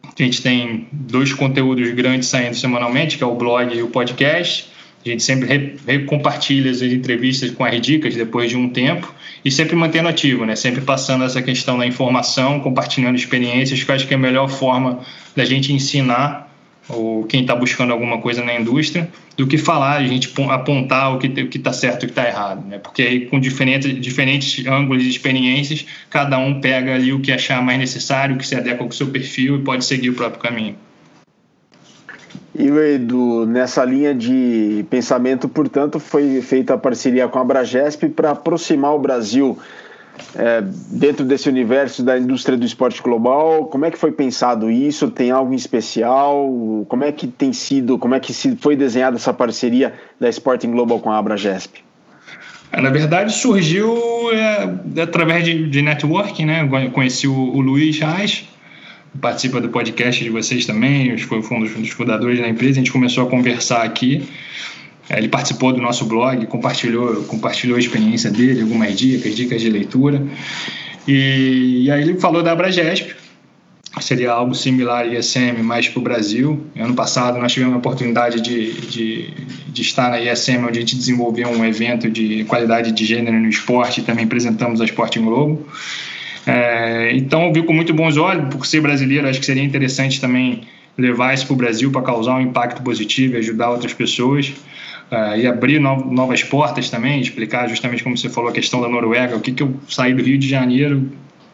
a 0.05 0.23
gente 0.23 0.43
tem 0.43 0.87
dois 0.93 1.33
conteúdos 1.33 1.91
grandes 1.93 2.29
saindo 2.29 2.57
semanalmente, 2.57 3.17
que 3.17 3.25
é 3.25 3.27
o 3.27 3.35
blog 3.35 3.75
e 3.75 3.83
o 3.83 3.89
podcast. 3.89 4.71
A 5.05 5.09
gente 5.09 5.23
sempre 5.23 5.77
recompartilha 5.85 6.71
as 6.71 6.81
entrevistas 6.81 7.51
com 7.51 7.65
as 7.65 7.81
dicas 7.81 8.15
depois 8.15 8.51
de 8.51 8.57
um 8.57 8.69
tempo 8.69 9.13
e 9.45 9.51
sempre 9.51 9.75
mantendo 9.75 10.09
ativo, 10.09 10.45
né? 10.45 10.55
Sempre 10.55 10.81
passando 10.83 11.25
essa 11.25 11.43
questão 11.43 11.77
da 11.77 11.85
informação, 11.85 12.61
compartilhando 12.61 13.17
experiências, 13.17 13.83
que 13.83 13.91
eu 13.91 13.95
acho 13.95 14.07
que 14.07 14.15
é 14.15 14.17
a 14.17 14.21
melhor 14.21 14.49
forma 14.49 15.01
da 15.35 15.45
gente 15.45 15.73
ensinar 15.73 16.52
ou 16.89 17.25
quem 17.25 17.43
está 17.43 17.55
buscando 17.55 17.93
alguma 17.93 18.21
coisa 18.21 18.45
na 18.45 18.55
indústria, 18.55 19.09
do 19.37 19.47
que 19.47 19.57
falar, 19.57 19.99
a 19.99 20.07
gente 20.07 20.33
apontar 20.51 21.15
o 21.15 21.19
que 21.19 21.27
está 21.57 21.73
certo 21.73 22.03
e 22.03 22.07
o 22.07 22.09
que 22.09 22.13
está 22.13 22.27
errado. 22.27 22.67
Né? 22.67 22.79
Porque 22.79 23.03
aí, 23.03 23.27
com 23.27 23.41
diferentes, 23.41 24.01
diferentes 24.01 24.67
ângulos 24.67 25.03
e 25.05 25.09
experiências, 25.09 25.87
cada 26.11 26.39
um 26.39 26.61
pega 26.61 26.95
ali 26.95 27.13
o 27.13 27.21
que 27.21 27.33
achar 27.33 27.63
mais 27.63 27.79
necessário, 27.79 28.35
o 28.35 28.39
que 28.39 28.47
se 28.47 28.55
adequa 28.55 28.79
com 28.85 28.91
o 28.91 28.93
seu 28.93 29.09
perfil 29.09 29.57
e 29.57 29.63
pode 29.63 29.85
seguir 29.85 30.11
o 30.11 30.15
próprio 30.15 30.41
caminho. 30.41 30.77
E 32.55 32.69
Edu, 32.69 33.47
nessa 33.47 33.83
linha 33.85 34.15
de 34.15 34.85
pensamento, 34.91 35.49
portanto, 35.49 35.99
foi 35.99 36.43
feita 36.43 36.75
a 36.75 36.79
parceria 36.79 37.27
com 37.27 37.39
a 37.39 37.45
Bragesp 37.45 38.11
para 38.11 38.33
aproximar 38.33 38.95
o 38.95 38.99
Brasil 38.99 39.59
é, 40.35 40.63
dentro 40.91 41.25
desse 41.25 41.49
universo 41.49 42.03
da 42.03 42.19
indústria 42.19 42.57
do 42.57 42.65
esporte 42.65 43.03
global, 43.03 43.67
como 43.67 43.85
é 43.85 43.91
que 43.91 43.99
foi 43.99 44.13
pensado 44.13 44.71
isso? 44.71 45.11
Tem 45.11 45.31
algo 45.31 45.53
em 45.53 45.57
especial? 45.57 46.85
Como 46.89 47.05
é 47.05 47.13
que 47.13 47.27
tem 47.27 47.53
sido, 47.53 47.99
como 47.99 48.15
é 48.15 48.21
que 48.21 48.33
foi 48.57 48.77
desenhada 48.77 49.17
essa 49.17 49.33
parceria 49.33 49.95
da 50.21 50.29
Sporting 50.29 50.71
Global 50.71 51.01
com 51.01 51.11
a 51.11 51.19
Abragesp? 51.19 51.79
É, 52.73 52.81
na 52.81 52.89
verdade, 52.89 53.33
surgiu 53.33 53.95
é, 54.33 55.03
através 55.03 55.45
de, 55.45 55.69
de 55.69 55.83
networking, 55.83 56.47
né? 56.47 56.69
Eu 56.85 56.91
conheci 56.91 57.29
o, 57.29 57.35
o 57.35 57.61
Luiz 57.61 57.99
Reis, 57.99 58.49
participa 59.21 59.61
do 59.61 59.69
podcast 59.69 60.25
de 60.25 60.31
vocês 60.31 60.65
também, 60.65 61.17
foi 61.19 61.39
um 61.39 61.65
dos 61.65 61.91
fundadores 61.91 62.41
da 62.41 62.49
empresa, 62.49 62.73
a 62.73 62.75
gente 62.77 62.93
começou 62.93 63.27
a 63.27 63.31
conversar 63.31 63.83
aqui 63.83 64.27
ele 65.19 65.29
participou 65.29 65.73
do 65.73 65.81
nosso 65.81 66.05
blog, 66.07 66.47
compartilhou, 66.47 67.23
compartilhou 67.25 67.77
a 67.77 67.81
experiência 67.81 68.31
dele, 68.31 68.63
algumas 68.63 68.97
dicas, 68.97 69.35
dicas 69.35 69.61
de 69.61 69.69
leitura. 69.69 70.23
E, 71.07 71.85
e 71.85 71.91
aí 71.91 72.03
ele 72.03 72.19
falou 72.19 72.43
da 72.43 72.53
Abragesp, 72.53 73.13
seria 74.01 74.33
algo 74.33 74.55
similar 74.55 75.05
à 75.05 75.07
ISM, 75.07 75.63
mas 75.63 75.89
para 75.89 76.01
o 76.01 76.03
Brasil. 76.03 76.65
Ano 76.77 76.95
passado 76.95 77.39
nós 77.39 77.53
tivemos 77.53 77.75
a 77.75 77.79
oportunidade 77.79 78.41
de, 78.41 78.73
de, 78.73 79.31
de, 79.69 79.83
estar 79.83 80.11
na 80.11 80.21
ISM, 80.21 80.65
onde 80.65 80.79
a 80.79 80.81
gente 80.81 80.97
desenvolveu 80.97 81.49
um 81.49 81.65
evento 81.65 82.09
de 82.11 82.45
qualidade 82.45 82.93
de 82.93 83.05
gênero 83.05 83.39
no 83.39 83.49
esporte 83.49 84.01
e 84.01 84.05
também 84.05 84.25
apresentamos 84.25 84.81
a 84.81 84.85
Sporting 84.85 85.23
Globo. 85.23 85.67
É, 86.47 87.13
então, 87.15 87.53
viu 87.53 87.65
com 87.65 87.73
muito 87.73 87.93
bons 87.93 88.17
olhos, 88.17 88.53
por 88.53 88.67
ser 88.67 88.81
brasileiro, 88.81 89.29
acho 89.29 89.39
que 89.39 89.47
seria 89.47 89.63
interessante 89.63 90.21
também 90.21 90.63
levar 90.97 91.35
isso 91.35 91.47
para 91.47 91.55
o 91.55 91.57
Brasil 91.57 91.91
para 91.91 92.03
causar 92.03 92.37
um 92.37 92.41
impacto 92.41 92.83
positivo 92.83 93.35
e 93.35 93.39
ajudar 93.39 93.71
outras 93.71 93.93
pessoas 93.93 94.53
uh, 95.13 95.37
e 95.37 95.47
abrir 95.47 95.79
no, 95.79 96.11
novas 96.11 96.43
portas 96.43 96.89
também, 96.91 97.21
explicar 97.21 97.69
justamente 97.69 98.03
como 98.03 98.17
você 98.17 98.29
falou 98.29 98.51
a 98.51 98.53
questão 98.53 98.81
da 98.81 98.89
Noruega, 98.89 99.37
o 99.37 99.41
que, 99.41 99.53
que 99.53 99.63
eu 99.63 99.75
saí 99.89 100.15
do 100.15 100.23
Rio 100.23 100.39
de 100.39 100.49
Janeiro 100.49 101.09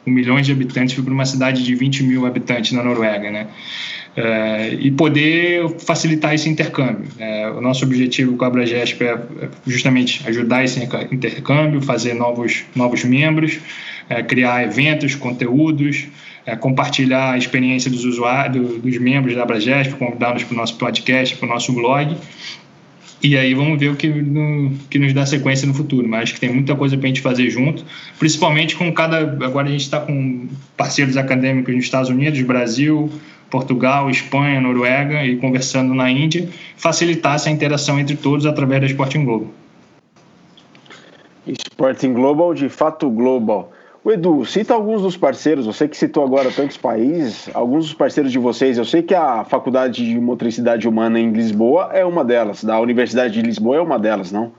com 0.08 0.10
milhões 0.10 0.46
de 0.46 0.52
habitantes, 0.52 0.94
fui 0.94 1.04
para 1.04 1.12
uma 1.12 1.26
cidade 1.26 1.62
de 1.62 1.74
20 1.74 2.02
mil 2.02 2.24
habitantes 2.24 2.72
na 2.72 2.82
Noruega, 2.82 3.30
né? 3.30 3.48
Uh, 4.16 4.74
e 4.80 4.90
poder 4.90 5.68
facilitar 5.78 6.34
esse 6.34 6.48
intercâmbio. 6.48 7.08
Uh, 7.20 7.58
o 7.58 7.60
nosso 7.60 7.84
objetivo 7.84 8.36
com 8.36 8.44
a 8.44 8.48
Abragesp 8.48 9.00
é 9.02 9.16
justamente 9.66 10.26
ajudar 10.26 10.64
esse 10.64 10.82
intercâmbio, 11.12 11.80
fazer 11.82 12.14
novos, 12.14 12.64
novos 12.74 13.04
membros, 13.04 13.60
uh, 14.10 14.24
criar 14.26 14.64
eventos, 14.64 15.14
conteúdos, 15.14 16.08
compartilhar 16.60 17.32
a 17.32 17.38
experiência 17.38 17.90
dos 17.90 18.06
usuários, 18.06 18.80
dos 18.80 18.98
membros 18.98 19.36
da 19.36 19.42
Abragesp, 19.42 19.92
convidá-los 19.96 20.44
para 20.44 20.54
o 20.54 20.56
nosso 20.56 20.78
podcast, 20.78 21.36
para 21.36 21.46
o 21.46 21.48
nosso 21.50 21.74
blog 21.74 22.16
e 23.22 23.36
aí 23.36 23.52
vamos 23.52 23.78
ver 23.80 23.90
o 23.90 23.96
que, 23.96 24.08
no, 24.08 24.70
que 24.88 24.98
nos 24.98 25.12
dá 25.12 25.26
sequência 25.26 25.66
no 25.66 25.74
futuro. 25.74 26.06
Mas 26.08 26.24
acho 26.24 26.34
que 26.34 26.40
tem 26.40 26.52
muita 26.52 26.76
coisa 26.76 26.96
para 26.96 27.06
a 27.06 27.08
gente 27.08 27.20
fazer 27.20 27.50
junto, 27.50 27.84
principalmente 28.18 28.76
com 28.76 28.92
cada. 28.92 29.18
Agora 29.44 29.66
a 29.66 29.70
gente 29.70 29.82
está 29.82 30.00
com 30.00 30.46
parceiros 30.76 31.16
acadêmicos 31.16 31.74
nos 31.74 31.84
Estados 31.84 32.10
Unidos, 32.10 32.40
Brasil, 32.42 33.10
Portugal, 33.50 34.08
Espanha, 34.08 34.60
Noruega 34.60 35.24
e 35.24 35.36
conversando 35.36 35.94
na 35.94 36.10
Índia, 36.10 36.48
facilitar 36.76 37.34
essa 37.34 37.50
interação 37.50 37.98
entre 37.98 38.16
todos 38.16 38.46
através 38.46 38.80
da 38.80 38.86
Sporting 38.86 39.24
Global. 39.24 39.48
Sporting 41.46 42.12
Global, 42.12 42.54
de 42.54 42.68
fato 42.68 43.10
global. 43.10 43.72
O 44.04 44.12
Edu, 44.12 44.44
cita 44.44 44.74
alguns 44.74 45.02
dos 45.02 45.16
parceiros, 45.16 45.66
você 45.66 45.88
que 45.88 45.96
citou 45.96 46.24
agora 46.24 46.50
tantos 46.50 46.76
países, 46.76 47.50
alguns 47.52 47.86
dos 47.86 47.94
parceiros 47.94 48.30
de 48.30 48.38
vocês. 48.38 48.78
Eu 48.78 48.84
sei 48.84 49.02
que 49.02 49.14
a 49.14 49.44
Faculdade 49.44 50.04
de 50.04 50.18
Motricidade 50.20 50.88
Humana 50.88 51.18
em 51.18 51.32
Lisboa 51.32 51.90
é 51.92 52.04
uma 52.04 52.24
delas, 52.24 52.62
da 52.62 52.80
Universidade 52.80 53.34
de 53.34 53.42
Lisboa 53.42 53.76
é 53.76 53.80
uma 53.80 53.98
delas, 53.98 54.30
não? 54.30 54.52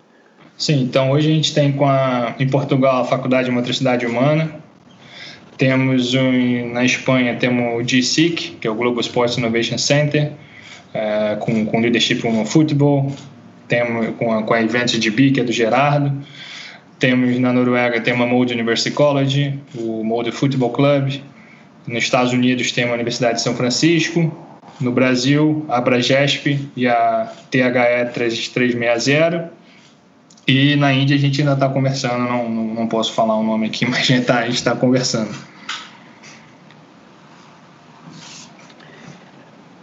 Sim, 0.58 0.82
então 0.84 1.12
hoje 1.12 1.32
a 1.32 1.34
gente 1.34 1.54
tem 1.54 1.71
com 1.71 1.86
a, 1.86 2.36
em 2.38 2.47
Portugal 2.49 3.02
a 3.02 3.06
Faculdade 3.06 3.45
de 3.45 3.52
Motricidade 3.56 4.06
Humana, 4.06 4.52
temos 5.58 6.13
um, 6.13 6.73
na 6.73 6.84
Espanha 6.84 7.36
temos 7.38 7.82
o 7.82 7.84
GSIC, 7.84 8.58
que 8.60 8.67
é 8.67 8.69
o 8.69 8.75
Global 8.75 8.99
Sports 8.99 9.38
Innovation 9.38 9.78
Center, 9.78 10.34
é, 10.93 11.38
com, 11.39 11.65
com 11.65 11.80
leadership 11.80 12.28
no 12.30 12.45
futebol, 12.45 13.10
temos 13.69 14.15
com 14.17 14.34
a, 14.34 14.43
com 14.43 14.54
a 14.54 14.62
Events 14.62 14.99
DB, 14.99 15.32
que 15.32 15.39
é 15.39 15.43
do 15.45 15.52
Gerardo, 15.52 16.12
temos 16.99 17.39
na 17.39 17.53
Noruega 17.53 18.01
tem 18.01 18.13
uma 18.13 18.27
Molde 18.27 18.53
University 18.53 18.91
College, 18.91 19.57
o 19.75 20.03
Molde 20.03 20.31
Football 20.31 20.71
Club. 20.71 21.21
Nos 21.88 22.03
Estados 22.03 22.33
Unidos 22.33 22.71
tem 22.71 22.83
a 22.83 22.93
Universidade 22.93 23.35
de 23.35 23.41
São 23.41 23.55
Francisco. 23.55 24.31
No 24.79 24.91
Brasil, 24.91 25.65
a 25.67 25.77
Abragesp 25.77 26.59
e 26.75 26.88
a 26.88 27.31
THE 27.49 28.12
3360. 28.13 29.51
E 30.47 30.75
na 30.75 30.91
Índia 30.93 31.15
a 31.15 31.19
gente 31.19 31.41
ainda 31.41 31.53
está 31.53 31.69
conversando, 31.69 32.19
não, 32.19 32.49
não, 32.49 32.63
não, 32.73 32.88
posso 32.88 33.13
falar 33.13 33.38
o 33.38 33.43
nome 33.43 33.67
aqui, 33.67 33.85
mas 33.89 33.99
a 33.99 34.03
gente 34.03 34.49
está 34.49 34.71
tá 34.73 34.75
conversando. 34.75 35.29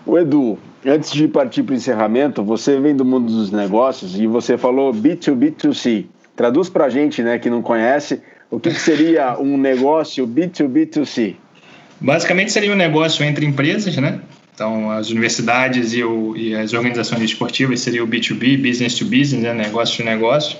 O 0.04 0.18
Edu, 0.18 0.58
antes 0.84 1.12
de 1.12 1.28
partir 1.28 1.62
para 1.62 1.72
o 1.72 1.76
encerramento, 1.76 2.42
você 2.42 2.78
vem 2.80 2.94
do 2.94 3.04
mundo 3.04 3.26
dos 3.32 3.50
negócios 3.50 4.18
e 4.18 4.26
você 4.26 4.56
falou 4.56 4.92
B2B2C. 4.92 6.06
Traduz 6.36 6.68
para 6.68 6.84
a 6.84 6.90
gente, 6.90 7.22
né, 7.22 7.38
que 7.38 7.48
não 7.48 7.62
conhece, 7.62 8.20
o 8.50 8.60
que, 8.60 8.70
que 8.70 8.80
seria 8.80 9.40
um 9.40 9.56
negócio 9.56 10.28
B2B2C? 10.28 11.34
Basicamente 11.98 12.52
seria 12.52 12.70
um 12.70 12.76
negócio 12.76 13.24
entre 13.24 13.46
empresas, 13.46 13.96
né? 13.96 14.20
Então, 14.54 14.90
as 14.90 15.10
universidades 15.10 15.92
e, 15.92 16.02
o, 16.02 16.34
e, 16.36 16.54
as 16.54 16.72
organizações 16.72 17.22
esportivas 17.22 17.80
seria 17.80 18.02
o 18.02 18.06
B2B, 18.06 18.56
business 18.62 18.94
to 18.94 19.04
business, 19.04 19.42
né? 19.42 19.52
negócio 19.52 19.98
to 19.98 20.04
negócio, 20.04 20.56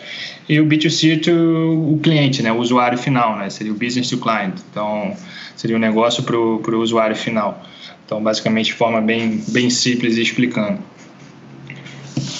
e 0.48 0.60
o 0.60 0.66
B2C 0.66 1.22
to 1.22 1.32
o 1.32 1.98
cliente, 2.02 2.42
né? 2.42 2.52
o 2.52 2.56
usuário 2.56 2.98
final, 2.98 3.38
né? 3.38 3.48
seria 3.48 3.72
o 3.72 3.76
business 3.76 4.10
to 4.10 4.18
client. 4.18 4.54
Então, 4.70 5.14
seria 5.56 5.76
um 5.76 5.80
negócio 5.80 6.22
para 6.22 6.36
o 6.36 6.78
usuário 6.78 7.16
final. 7.16 7.62
Então, 8.04 8.22
basicamente, 8.22 8.66
de 8.66 8.74
forma 8.74 9.00
bem, 9.00 9.42
bem 9.48 9.70
simples 9.70 10.16
e 10.16 10.22
explicando. 10.22 10.78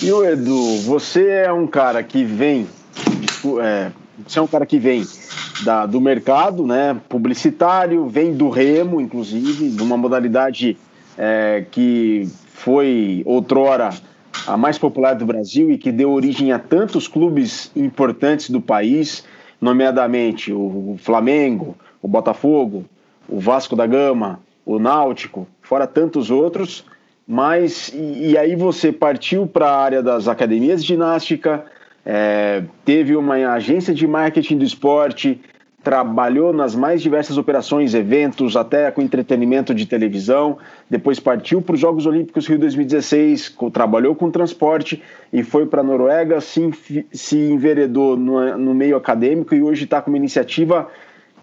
E 0.03 0.13
o 0.13 0.25
Edu, 0.25 0.81
você 0.83 1.27
é 1.27 1.53
um 1.53 1.67
cara 1.67 2.03
que 2.03 2.23
vem 2.23 2.67
é, 3.61 3.93
você 4.27 4.39
é 4.39 4.43
um 4.43 4.47
cara 4.47 4.65
que 4.65 4.79
vem 4.79 5.05
da, 5.65 5.87
do 5.87 6.01
mercado, 6.01 6.67
né, 6.67 6.99
publicitário, 7.09 8.07
vem 8.09 8.35
do 8.35 8.49
remo, 8.49 9.01
inclusive, 9.01 9.71
de 9.71 9.83
uma 9.83 9.97
modalidade 9.97 10.77
é, 11.17 11.65
que 11.71 12.29
foi 12.55 13.23
outrora 13.25 13.91
a 14.47 14.57
mais 14.57 14.79
popular 14.79 15.15
do 15.15 15.27
Brasil 15.27 15.71
e 15.71 15.79
que 15.79 15.91
deu 15.91 16.11
origem 16.11 16.53
a 16.53 16.59
tantos 16.59 17.09
clubes 17.09 17.71
importantes 17.75 18.51
do 18.51 18.61
país, 18.61 19.25
nomeadamente 19.61 20.53
o 20.53 20.97
Flamengo, 21.03 21.77
o 22.03 22.09
Botafogo, 22.09 22.85
o 23.29 23.41
Vasco 23.41 23.75
da 23.75 23.87
Gama, 23.87 24.41
o 24.65 24.79
Náutico, 24.79 25.47
fora 25.63 25.87
tantos 25.87 26.31
outros. 26.31 26.85
Mas 27.27 27.89
e, 27.89 28.31
e 28.31 28.39
aí 28.39 28.55
você 28.55 28.93
partiu 28.93 29.47
para 29.47 29.69
a 29.69 29.77
área 29.77 30.03
das 30.03 30.29
academias 30.29 30.83
de 30.83 30.89
ginástica, 30.89 31.65
é, 32.09 32.63
teve 32.85 33.17
uma 33.17 33.35
agência 33.53 33.93
de 33.93 34.07
marketing 34.07 34.59
do 34.59 34.65
esporte, 34.65 35.41
trabalhou 35.83 36.53
nas 36.53 36.75
mais 36.75 37.03
diversas 37.03 37.37
operações, 37.37 37.95
eventos, 37.95 38.57
até 38.57 38.91
com 38.93 39.03
entretenimento 39.03 39.75
de 39.75 39.87
televisão. 39.87 40.59
Depois 40.89 41.19
partiu 41.19 41.61
para 41.61 41.75
os 41.75 41.81
Jogos 41.81 42.07
Olímpicos 42.07 42.47
Rio 42.47 42.61
2016, 42.61 43.57
trabalhou 43.73 44.15
com 44.15 44.31
transporte 44.31 45.03
e 45.33 45.43
foi 45.43 45.67
para 45.67 45.81
a 45.81 45.85
Noruega, 45.85 46.41
se, 46.41 47.05
se 47.13 47.37
enveredou 47.37 48.17
no, 48.17 48.57
no 48.57 48.75
meio 48.75 48.97
acadêmico 48.97 49.53
e 49.55 49.63
hoje 49.63 49.85
está 49.85 50.01
com 50.01 50.11
uma 50.11 50.17
iniciativa 50.17 50.89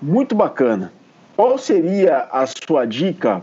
muito 0.02 0.34
bacana. 0.34 0.93
Qual 1.36 1.58
seria 1.58 2.28
a 2.32 2.45
sua 2.45 2.86
dica 2.86 3.41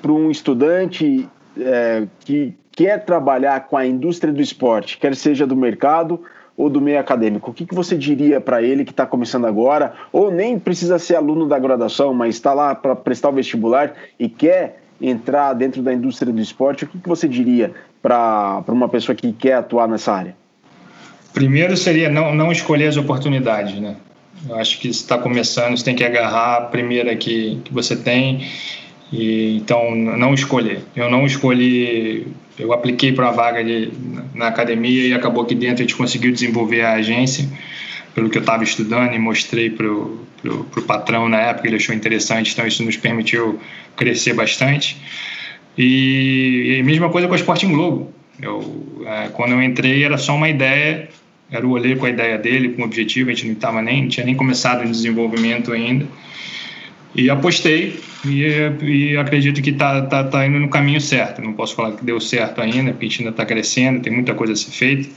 para 0.00 0.12
um 0.12 0.30
estudante 0.30 1.28
é, 1.58 2.06
que 2.20 2.54
quer 2.72 3.04
trabalhar 3.04 3.66
com 3.66 3.76
a 3.76 3.84
indústria 3.84 4.32
do 4.32 4.40
esporte, 4.40 4.98
quer 4.98 5.14
seja 5.14 5.46
do 5.46 5.56
mercado 5.56 6.20
ou 6.56 6.68
do 6.68 6.80
meio 6.80 6.98
acadêmico? 6.98 7.50
O 7.50 7.54
que, 7.54 7.66
que 7.66 7.74
você 7.74 7.96
diria 7.96 8.40
para 8.40 8.62
ele 8.62 8.84
que 8.84 8.90
está 8.90 9.06
começando 9.06 9.46
agora, 9.46 9.94
ou 10.12 10.30
nem 10.30 10.58
precisa 10.58 10.98
ser 10.98 11.16
aluno 11.16 11.46
da 11.46 11.58
graduação, 11.58 12.12
mas 12.12 12.34
está 12.34 12.52
lá 12.52 12.74
para 12.74 12.94
prestar 12.94 13.30
o 13.30 13.32
vestibular 13.32 13.94
e 14.18 14.28
quer 14.28 14.82
entrar 15.00 15.54
dentro 15.54 15.82
da 15.82 15.92
indústria 15.92 16.32
do 16.32 16.40
esporte? 16.40 16.84
O 16.84 16.86
que, 16.86 16.98
que 16.98 17.08
você 17.08 17.26
diria 17.26 17.72
para 18.02 18.62
uma 18.68 18.88
pessoa 18.88 19.14
que 19.14 19.32
quer 19.32 19.54
atuar 19.54 19.88
nessa 19.88 20.12
área? 20.12 20.36
Primeiro 21.32 21.76
seria 21.76 22.08
não, 22.08 22.34
não 22.34 22.50
escolher 22.50 22.88
as 22.88 22.96
oportunidades, 22.96 23.80
né? 23.80 23.96
Eu 24.48 24.56
acho 24.56 24.80
que 24.80 24.88
está 24.88 25.18
começando, 25.18 25.76
você 25.76 25.84
tem 25.84 25.94
que 25.94 26.04
agarrar 26.04 26.56
a 26.56 26.60
primeira 26.62 27.14
que, 27.14 27.60
que 27.64 27.72
você 27.72 27.94
tem 27.94 28.48
e, 29.12 29.56
então, 29.56 29.94
não 29.94 30.32
escolher. 30.32 30.82
Eu 30.94 31.10
não 31.10 31.26
escolhi, 31.26 32.28
eu 32.60 32.72
apliquei 32.72 33.12
para 33.12 33.26
uma 33.26 33.32
vaga 33.32 33.64
de, 33.64 33.90
na 34.34 34.48
academia 34.48 35.06
e 35.06 35.14
acabou 35.14 35.44
que 35.44 35.54
dentro 35.54 35.76
a 35.76 35.86
gente 35.86 35.96
conseguiu 35.96 36.32
desenvolver 36.32 36.82
a 36.82 36.94
agência, 36.94 37.48
pelo 38.14 38.28
que 38.28 38.38
eu 38.38 38.40
estava 38.40 38.64
estudando 38.64 39.14
e 39.14 39.18
mostrei 39.18 39.70
para 39.70 39.86
o 39.86 40.82
patrão 40.86 41.28
na 41.28 41.40
época, 41.40 41.68
ele 41.68 41.76
achou 41.76 41.94
interessante, 41.94 42.52
então 42.52 42.66
isso 42.66 42.84
nos 42.84 42.96
permitiu 42.96 43.58
crescer 43.96 44.34
bastante. 44.34 44.96
E, 45.78 46.76
e 46.76 46.80
a 46.80 46.84
mesma 46.84 47.08
coisa 47.08 47.26
com 47.26 47.34
o 47.34 47.36
Sporting 47.36 47.72
Globo. 47.72 48.12
Eu, 48.40 49.04
é, 49.06 49.28
quando 49.28 49.52
eu 49.52 49.62
entrei 49.62 50.02
era 50.02 50.16
só 50.16 50.34
uma 50.34 50.48
ideia, 50.48 51.08
era 51.50 51.66
o 51.66 51.70
olhar 51.70 51.96
com 51.96 52.06
a 52.06 52.10
ideia 52.10 52.38
dele, 52.38 52.70
com 52.70 52.82
o 52.82 52.84
objetivo, 52.84 53.30
a 53.30 53.34
gente 53.34 53.48
não, 53.48 53.54
tava 53.54 53.82
nem, 53.82 54.02
não 54.02 54.08
tinha 54.08 54.24
nem 54.24 54.34
começado 54.34 54.82
o 54.82 54.90
desenvolvimento 54.90 55.72
ainda. 55.72 56.06
E 57.14 57.28
apostei 57.28 57.98
e, 58.24 58.44
e 58.82 59.16
acredito 59.16 59.60
que 59.60 59.70
está 59.70 60.02
tá, 60.02 60.24
tá 60.24 60.46
indo 60.46 60.58
no 60.58 60.68
caminho 60.68 61.00
certo. 61.00 61.42
Não 61.42 61.52
posso 61.52 61.74
falar 61.74 61.96
que 61.96 62.04
deu 62.04 62.20
certo 62.20 62.60
ainda, 62.60 62.92
porque 62.92 63.06
a 63.06 63.08
gente 63.08 63.20
ainda 63.20 63.30
está 63.30 63.44
crescendo, 63.44 64.00
tem 64.00 64.12
muita 64.12 64.34
coisa 64.34 64.52
a 64.52 64.56
ser 64.56 64.70
feita, 64.70 65.08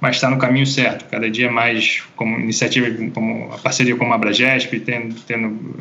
mas 0.00 0.16
está 0.16 0.28
no 0.30 0.38
caminho 0.38 0.66
certo. 0.66 1.08
Cada 1.08 1.30
dia 1.30 1.50
mais, 1.50 2.02
como 2.16 2.38
iniciativa, 2.38 2.88
como 3.14 3.52
a 3.52 3.58
parceria 3.58 3.94
com 3.96 4.10
a 4.12 4.14
Abragesp, 4.14 4.80
tendo, 4.80 5.14
tendo 5.26 5.76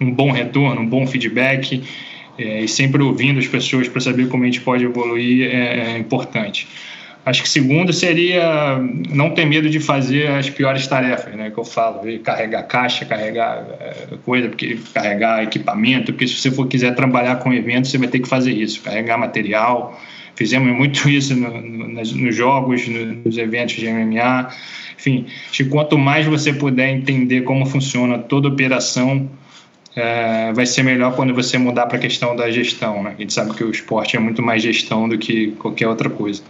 um 0.00 0.10
bom 0.10 0.30
retorno, 0.30 0.80
um 0.80 0.86
bom 0.86 1.06
feedback 1.06 1.82
é, 2.38 2.62
e 2.62 2.68
sempre 2.68 3.02
ouvindo 3.02 3.38
as 3.38 3.46
pessoas 3.46 3.88
para 3.88 4.00
saber 4.00 4.28
como 4.28 4.42
a 4.42 4.46
gente 4.46 4.60
pode 4.60 4.84
evoluir 4.84 5.48
é, 5.50 5.94
é 5.94 5.98
importante. 5.98 6.66
Acho 7.24 7.42
que 7.42 7.48
segundo 7.48 7.92
seria 7.92 8.80
não 9.10 9.30
ter 9.30 9.44
medo 9.44 9.70
de 9.70 9.78
fazer 9.78 10.28
as 10.28 10.50
piores 10.50 10.86
tarefas, 10.88 11.32
né? 11.36 11.50
Que 11.50 11.58
eu 11.58 11.64
falo, 11.64 12.00
carregar 12.18 12.64
caixa, 12.64 13.04
carregar 13.04 13.64
é, 13.80 14.16
coisa, 14.24 14.48
porque 14.48 14.76
carregar 14.92 15.42
equipamento, 15.44 16.12
porque 16.12 16.26
se 16.26 16.34
você 16.34 16.50
for 16.50 16.66
quiser 16.66 16.96
trabalhar 16.96 17.36
com 17.36 17.52
eventos, 17.52 17.92
você 17.92 17.98
vai 17.98 18.08
ter 18.08 18.18
que 18.18 18.28
fazer 18.28 18.52
isso, 18.52 18.82
carregar 18.82 19.16
material. 19.18 20.00
Fizemos 20.34 20.74
muito 20.76 21.08
isso 21.08 21.36
no, 21.36 21.60
no, 21.60 21.88
nos 21.88 22.34
jogos, 22.34 22.88
nos 22.88 23.38
eventos 23.38 23.76
de 23.76 23.88
MMA. 23.88 24.48
Enfim, 24.98 25.26
acho 25.48 25.62
que 25.62 25.70
quanto 25.70 25.96
mais 25.96 26.26
você 26.26 26.52
puder 26.52 26.88
entender 26.88 27.42
como 27.42 27.66
funciona 27.66 28.18
toda 28.18 28.48
operação, 28.48 29.30
é, 29.94 30.52
vai 30.52 30.66
ser 30.66 30.82
melhor 30.82 31.14
quando 31.14 31.34
você 31.34 31.58
mudar 31.58 31.86
para 31.86 31.98
a 31.98 32.00
questão 32.00 32.34
da 32.34 32.50
gestão. 32.50 33.02
Né? 33.02 33.14
A 33.16 33.20
gente 33.20 33.32
sabe 33.32 33.54
que 33.54 33.62
o 33.62 33.70
esporte 33.70 34.16
é 34.16 34.20
muito 34.20 34.42
mais 34.42 34.62
gestão 34.62 35.08
do 35.08 35.18
que 35.18 35.52
qualquer 35.52 35.86
outra 35.86 36.10
coisa. 36.10 36.42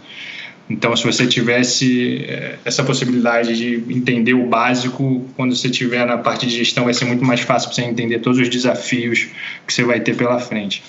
Então, 0.69 0.95
se 0.95 1.03
você 1.03 1.27
tivesse 1.27 2.25
eh, 2.27 2.55
essa 2.63 2.83
possibilidade 2.83 3.55
de 3.55 3.93
entender 3.93 4.33
o 4.33 4.47
básico, 4.47 5.27
quando 5.35 5.55
você 5.55 5.67
estiver 5.67 6.05
na 6.05 6.17
parte 6.17 6.47
de 6.47 6.55
gestão, 6.55 6.85
vai 6.85 6.93
ser 6.93 7.05
muito 7.05 7.23
mais 7.23 7.41
fácil 7.41 7.69
para 7.69 7.75
você 7.75 7.81
entender 7.83 8.19
todos 8.19 8.39
os 8.39 8.49
desafios 8.49 9.27
que 9.67 9.73
você 9.73 9.83
vai 9.83 9.99
ter 9.99 10.15
pela 10.15 10.39
frente. 10.39 10.81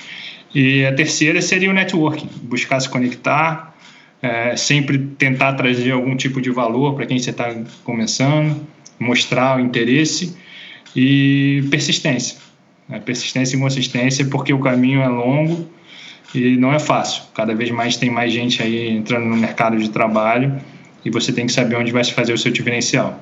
E 0.55 0.87
a 0.87 0.95
terceira 0.95 1.43
seria 1.43 1.69
o 1.69 1.73
networking, 1.73 2.29
buscar 2.43 2.79
se 2.79 2.89
conectar, 2.89 3.77
é, 4.23 4.55
sempre 4.57 4.97
tentar 5.19 5.55
trazer 5.55 5.91
algum 5.91 6.17
tipo 6.17 6.41
de 6.41 6.51
valor 6.51 6.95
para 6.95 7.07
quem 7.07 7.19
você 7.19 7.31
está 7.31 7.53
começando, 7.83 8.65
mostrar 8.99 9.59
o 9.59 9.61
interesse 9.61 10.37
e 10.95 11.65
persistência. 11.69 12.39
Né? 12.89 13.01
Persistência 13.01 13.57
e 13.57 13.61
consistência, 13.61 14.25
porque 14.27 14.53
o 14.53 14.61
caminho 14.61 15.03
é 15.03 15.09
longo 15.09 15.69
e 16.35 16.57
não 16.57 16.73
é 16.73 16.79
fácil. 16.79 17.25
Cada 17.35 17.55
vez 17.55 17.71
mais 17.71 17.97
tem 17.97 18.11
mais 18.11 18.33
gente 18.33 18.63
aí 18.63 18.91
entrando 18.91 19.27
no 19.27 19.37
mercado 19.37 19.77
de 19.79 19.91
trabalho 19.91 20.59
e 21.05 21.11
você 21.11 21.33
tem 21.33 21.47
que 21.47 21.53
saber 21.53 21.77
onde 21.77 21.93
vai 21.93 22.03
se 22.03 22.13
fazer 22.13 22.33
o 22.33 22.39
seu 22.39 22.51
diferencial. 22.51 23.21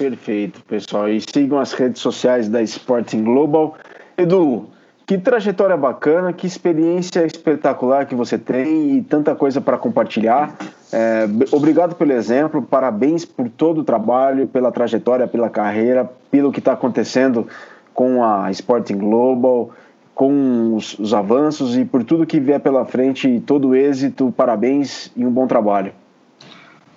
Perfeito, 0.00 0.64
pessoal. 0.64 1.10
E 1.10 1.20
sigam 1.20 1.60
as 1.60 1.74
redes 1.74 2.00
sociais 2.00 2.48
da 2.48 2.62
Sporting 2.62 3.22
Global. 3.22 3.76
Edu, 4.22 4.68
que 5.06 5.18
trajetória 5.18 5.76
bacana, 5.76 6.32
que 6.32 6.46
experiência 6.46 7.26
espetacular 7.26 8.06
que 8.06 8.14
você 8.14 8.38
tem 8.38 8.98
e 8.98 9.02
tanta 9.02 9.34
coisa 9.34 9.60
para 9.60 9.76
compartilhar. 9.76 10.56
É, 10.92 11.26
obrigado 11.50 11.96
pelo 11.96 12.12
exemplo, 12.12 12.62
parabéns 12.62 13.24
por 13.24 13.48
todo 13.48 13.80
o 13.80 13.84
trabalho, 13.84 14.46
pela 14.46 14.70
trajetória, 14.70 15.26
pela 15.26 15.50
carreira, 15.50 16.08
pelo 16.30 16.52
que 16.52 16.60
está 16.60 16.74
acontecendo 16.74 17.48
com 17.92 18.22
a 18.22 18.50
Sporting 18.52 18.98
Global, 18.98 19.72
com 20.14 20.76
os, 20.76 20.98
os 20.98 21.12
avanços 21.12 21.76
e 21.76 21.84
por 21.84 22.04
tudo 22.04 22.26
que 22.26 22.38
vier 22.38 22.60
pela 22.60 22.84
frente, 22.84 23.42
todo 23.46 23.70
o 23.70 23.74
êxito, 23.74 24.32
parabéns 24.36 25.10
e 25.16 25.24
um 25.24 25.30
bom 25.30 25.46
trabalho. 25.46 25.92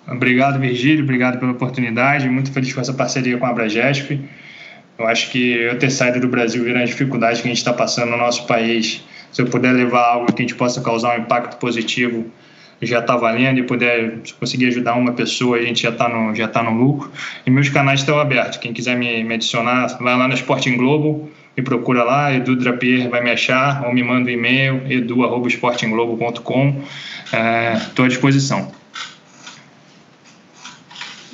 Obrigado, 0.06 0.60
Virgílio, 0.60 1.02
obrigado 1.02 1.40
pela 1.40 1.52
oportunidade, 1.52 2.28
muito 2.28 2.52
feliz 2.52 2.72
com 2.72 2.80
essa 2.80 2.92
parceria 2.92 3.38
com 3.38 3.46
a 3.46 3.48
Abragesp. 3.48 4.20
Eu 4.98 5.06
acho 5.06 5.30
que 5.30 5.52
eu 5.52 5.78
ter 5.78 5.90
saído 5.90 6.20
do 6.20 6.28
Brasil 6.28 6.62
vendo 6.64 6.78
as 6.78 6.90
dificuldades 6.90 7.40
que 7.40 7.48
a 7.48 7.50
gente 7.50 7.58
está 7.58 7.72
passando 7.72 8.10
no 8.10 8.16
nosso 8.16 8.46
país, 8.46 9.02
se 9.32 9.42
eu 9.42 9.46
puder 9.46 9.72
levar 9.72 10.02
algo 10.02 10.32
que 10.32 10.42
a 10.42 10.44
gente 10.44 10.54
possa 10.54 10.80
causar 10.80 11.18
um 11.18 11.22
impacto 11.22 11.58
positivo, 11.58 12.30
já 12.80 13.00
está 13.00 13.16
valendo 13.16 13.58
e 13.58 13.62
puder 13.62 14.18
conseguir 14.38 14.66
ajudar 14.66 14.94
uma 14.94 15.12
pessoa, 15.12 15.56
a 15.56 15.62
gente 15.62 15.82
já 15.82 15.90
está 15.90 16.08
no, 16.08 16.34
já 16.34 16.46
tá 16.46 16.62
no 16.62 16.70
lucro. 16.70 17.10
E 17.46 17.50
meus 17.50 17.68
canais 17.68 18.00
estão 18.00 18.18
abertos. 18.18 18.58
Quem 18.58 18.72
quiser 18.72 18.96
me, 18.96 19.24
me 19.24 19.34
adicionar, 19.34 19.86
vai 20.00 20.16
lá 20.16 20.28
no 20.28 20.34
Sporting 20.34 20.76
Globo, 20.76 21.30
me 21.56 21.62
procura 21.62 22.02
lá, 22.02 22.34
Edu 22.34 22.56
Drapier 22.56 23.08
vai 23.08 23.22
me 23.22 23.30
achar, 23.30 23.84
ou 23.86 23.92
me 23.92 24.02
manda 24.02 24.28
um 24.28 24.32
e-mail, 24.32 24.82
edu.sportingglobo.com. 24.88 26.82
Estou 27.24 28.04
é, 28.04 28.06
à 28.06 28.08
disposição. 28.08 28.70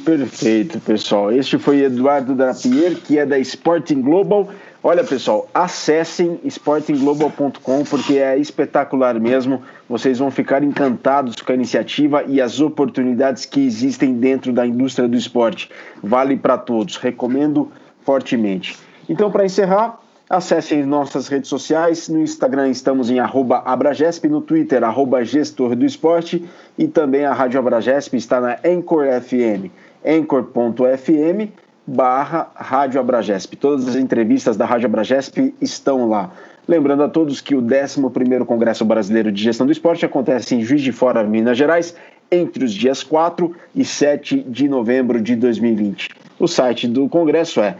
Perfeito, 0.04 0.80
pessoal. 0.80 1.30
Este 1.30 1.58
foi 1.58 1.82
Eduardo 1.82 2.34
Drapier, 2.34 2.96
que 2.96 3.18
é 3.18 3.26
da 3.26 3.38
Sporting 3.38 4.00
Global. 4.00 4.48
Olha, 4.82 5.04
pessoal, 5.04 5.46
acessem 5.52 6.40
sportingglobal.com 6.44 7.84
porque 7.84 8.18
é 8.18 8.38
espetacular 8.38 9.20
mesmo. 9.20 9.62
Vocês 9.86 10.18
vão 10.18 10.30
ficar 10.30 10.64
encantados 10.64 11.36
com 11.36 11.52
a 11.52 11.54
iniciativa 11.54 12.24
e 12.26 12.40
as 12.40 12.60
oportunidades 12.60 13.44
que 13.44 13.60
existem 13.60 14.14
dentro 14.14 14.52
da 14.52 14.66
indústria 14.66 15.06
do 15.06 15.16
esporte. 15.16 15.70
Vale 16.02 16.36
para 16.36 16.56
todos. 16.56 16.96
Recomendo 16.96 17.70
fortemente. 18.02 18.78
Então, 19.06 19.30
para 19.30 19.44
encerrar, 19.44 19.99
acessem 20.30 20.86
nossas 20.86 21.26
redes 21.26 21.50
sociais. 21.50 22.08
No 22.08 22.20
Instagram 22.20 22.68
estamos 22.68 23.10
em 23.10 23.18
Abragesp, 23.18 24.28
no 24.28 24.40
Twitter, 24.40 24.84
arroba 24.84 25.24
Gestor 25.24 25.74
do 25.74 25.84
Esporte 25.84 26.48
e 26.78 26.86
também 26.86 27.24
a 27.24 27.34
Rádio 27.34 27.58
Abragesp 27.58 28.16
está 28.16 28.40
na 28.40 28.56
Anchor 28.64 29.06
FM 29.20 29.70
anchor.fm 30.04 31.52
barra 31.86 32.50
Rádio 32.54 33.00
Abragesp. 33.00 33.56
Todas 33.56 33.88
as 33.88 33.96
entrevistas 33.96 34.56
da 34.56 34.64
Rádio 34.64 34.86
Abragesp 34.86 35.52
estão 35.60 36.08
lá. 36.08 36.30
Lembrando 36.68 37.02
a 37.02 37.08
todos 37.08 37.40
que 37.40 37.54
o 37.54 37.62
11º 37.62 38.44
Congresso 38.44 38.84
Brasileiro 38.84 39.32
de 39.32 39.42
Gestão 39.42 39.66
do 39.66 39.72
Esporte 39.72 40.06
acontece 40.06 40.54
em 40.54 40.62
Juiz 40.62 40.82
de 40.82 40.92
Fora, 40.92 41.24
Minas 41.24 41.58
Gerais, 41.58 41.96
entre 42.30 42.64
os 42.64 42.72
dias 42.72 43.02
4 43.02 43.52
e 43.74 43.84
7 43.84 44.44
de 44.46 44.68
novembro 44.68 45.20
de 45.20 45.34
2020. 45.34 46.10
O 46.38 46.46
site 46.46 46.86
do 46.86 47.08
congresso 47.08 47.60
é 47.60 47.76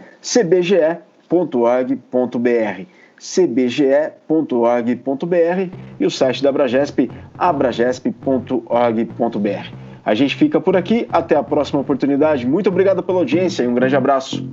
cbge.org.br 1.31 2.85
cbge.org.br 3.21 4.17
e 5.99 6.05
o 6.05 6.11
site 6.11 6.41
da 6.41 6.49
Abragesp, 6.49 7.11
abragesp.org.br. 7.37 9.75
A 10.03 10.15
gente 10.15 10.35
fica 10.35 10.59
por 10.59 10.75
aqui, 10.75 11.07
até 11.11 11.35
a 11.35 11.43
próxima 11.43 11.79
oportunidade. 11.79 12.47
Muito 12.47 12.67
obrigado 12.67 13.03
pela 13.03 13.19
audiência 13.19 13.61
e 13.61 13.67
um 13.67 13.75
grande 13.75 13.95
abraço. 13.95 14.49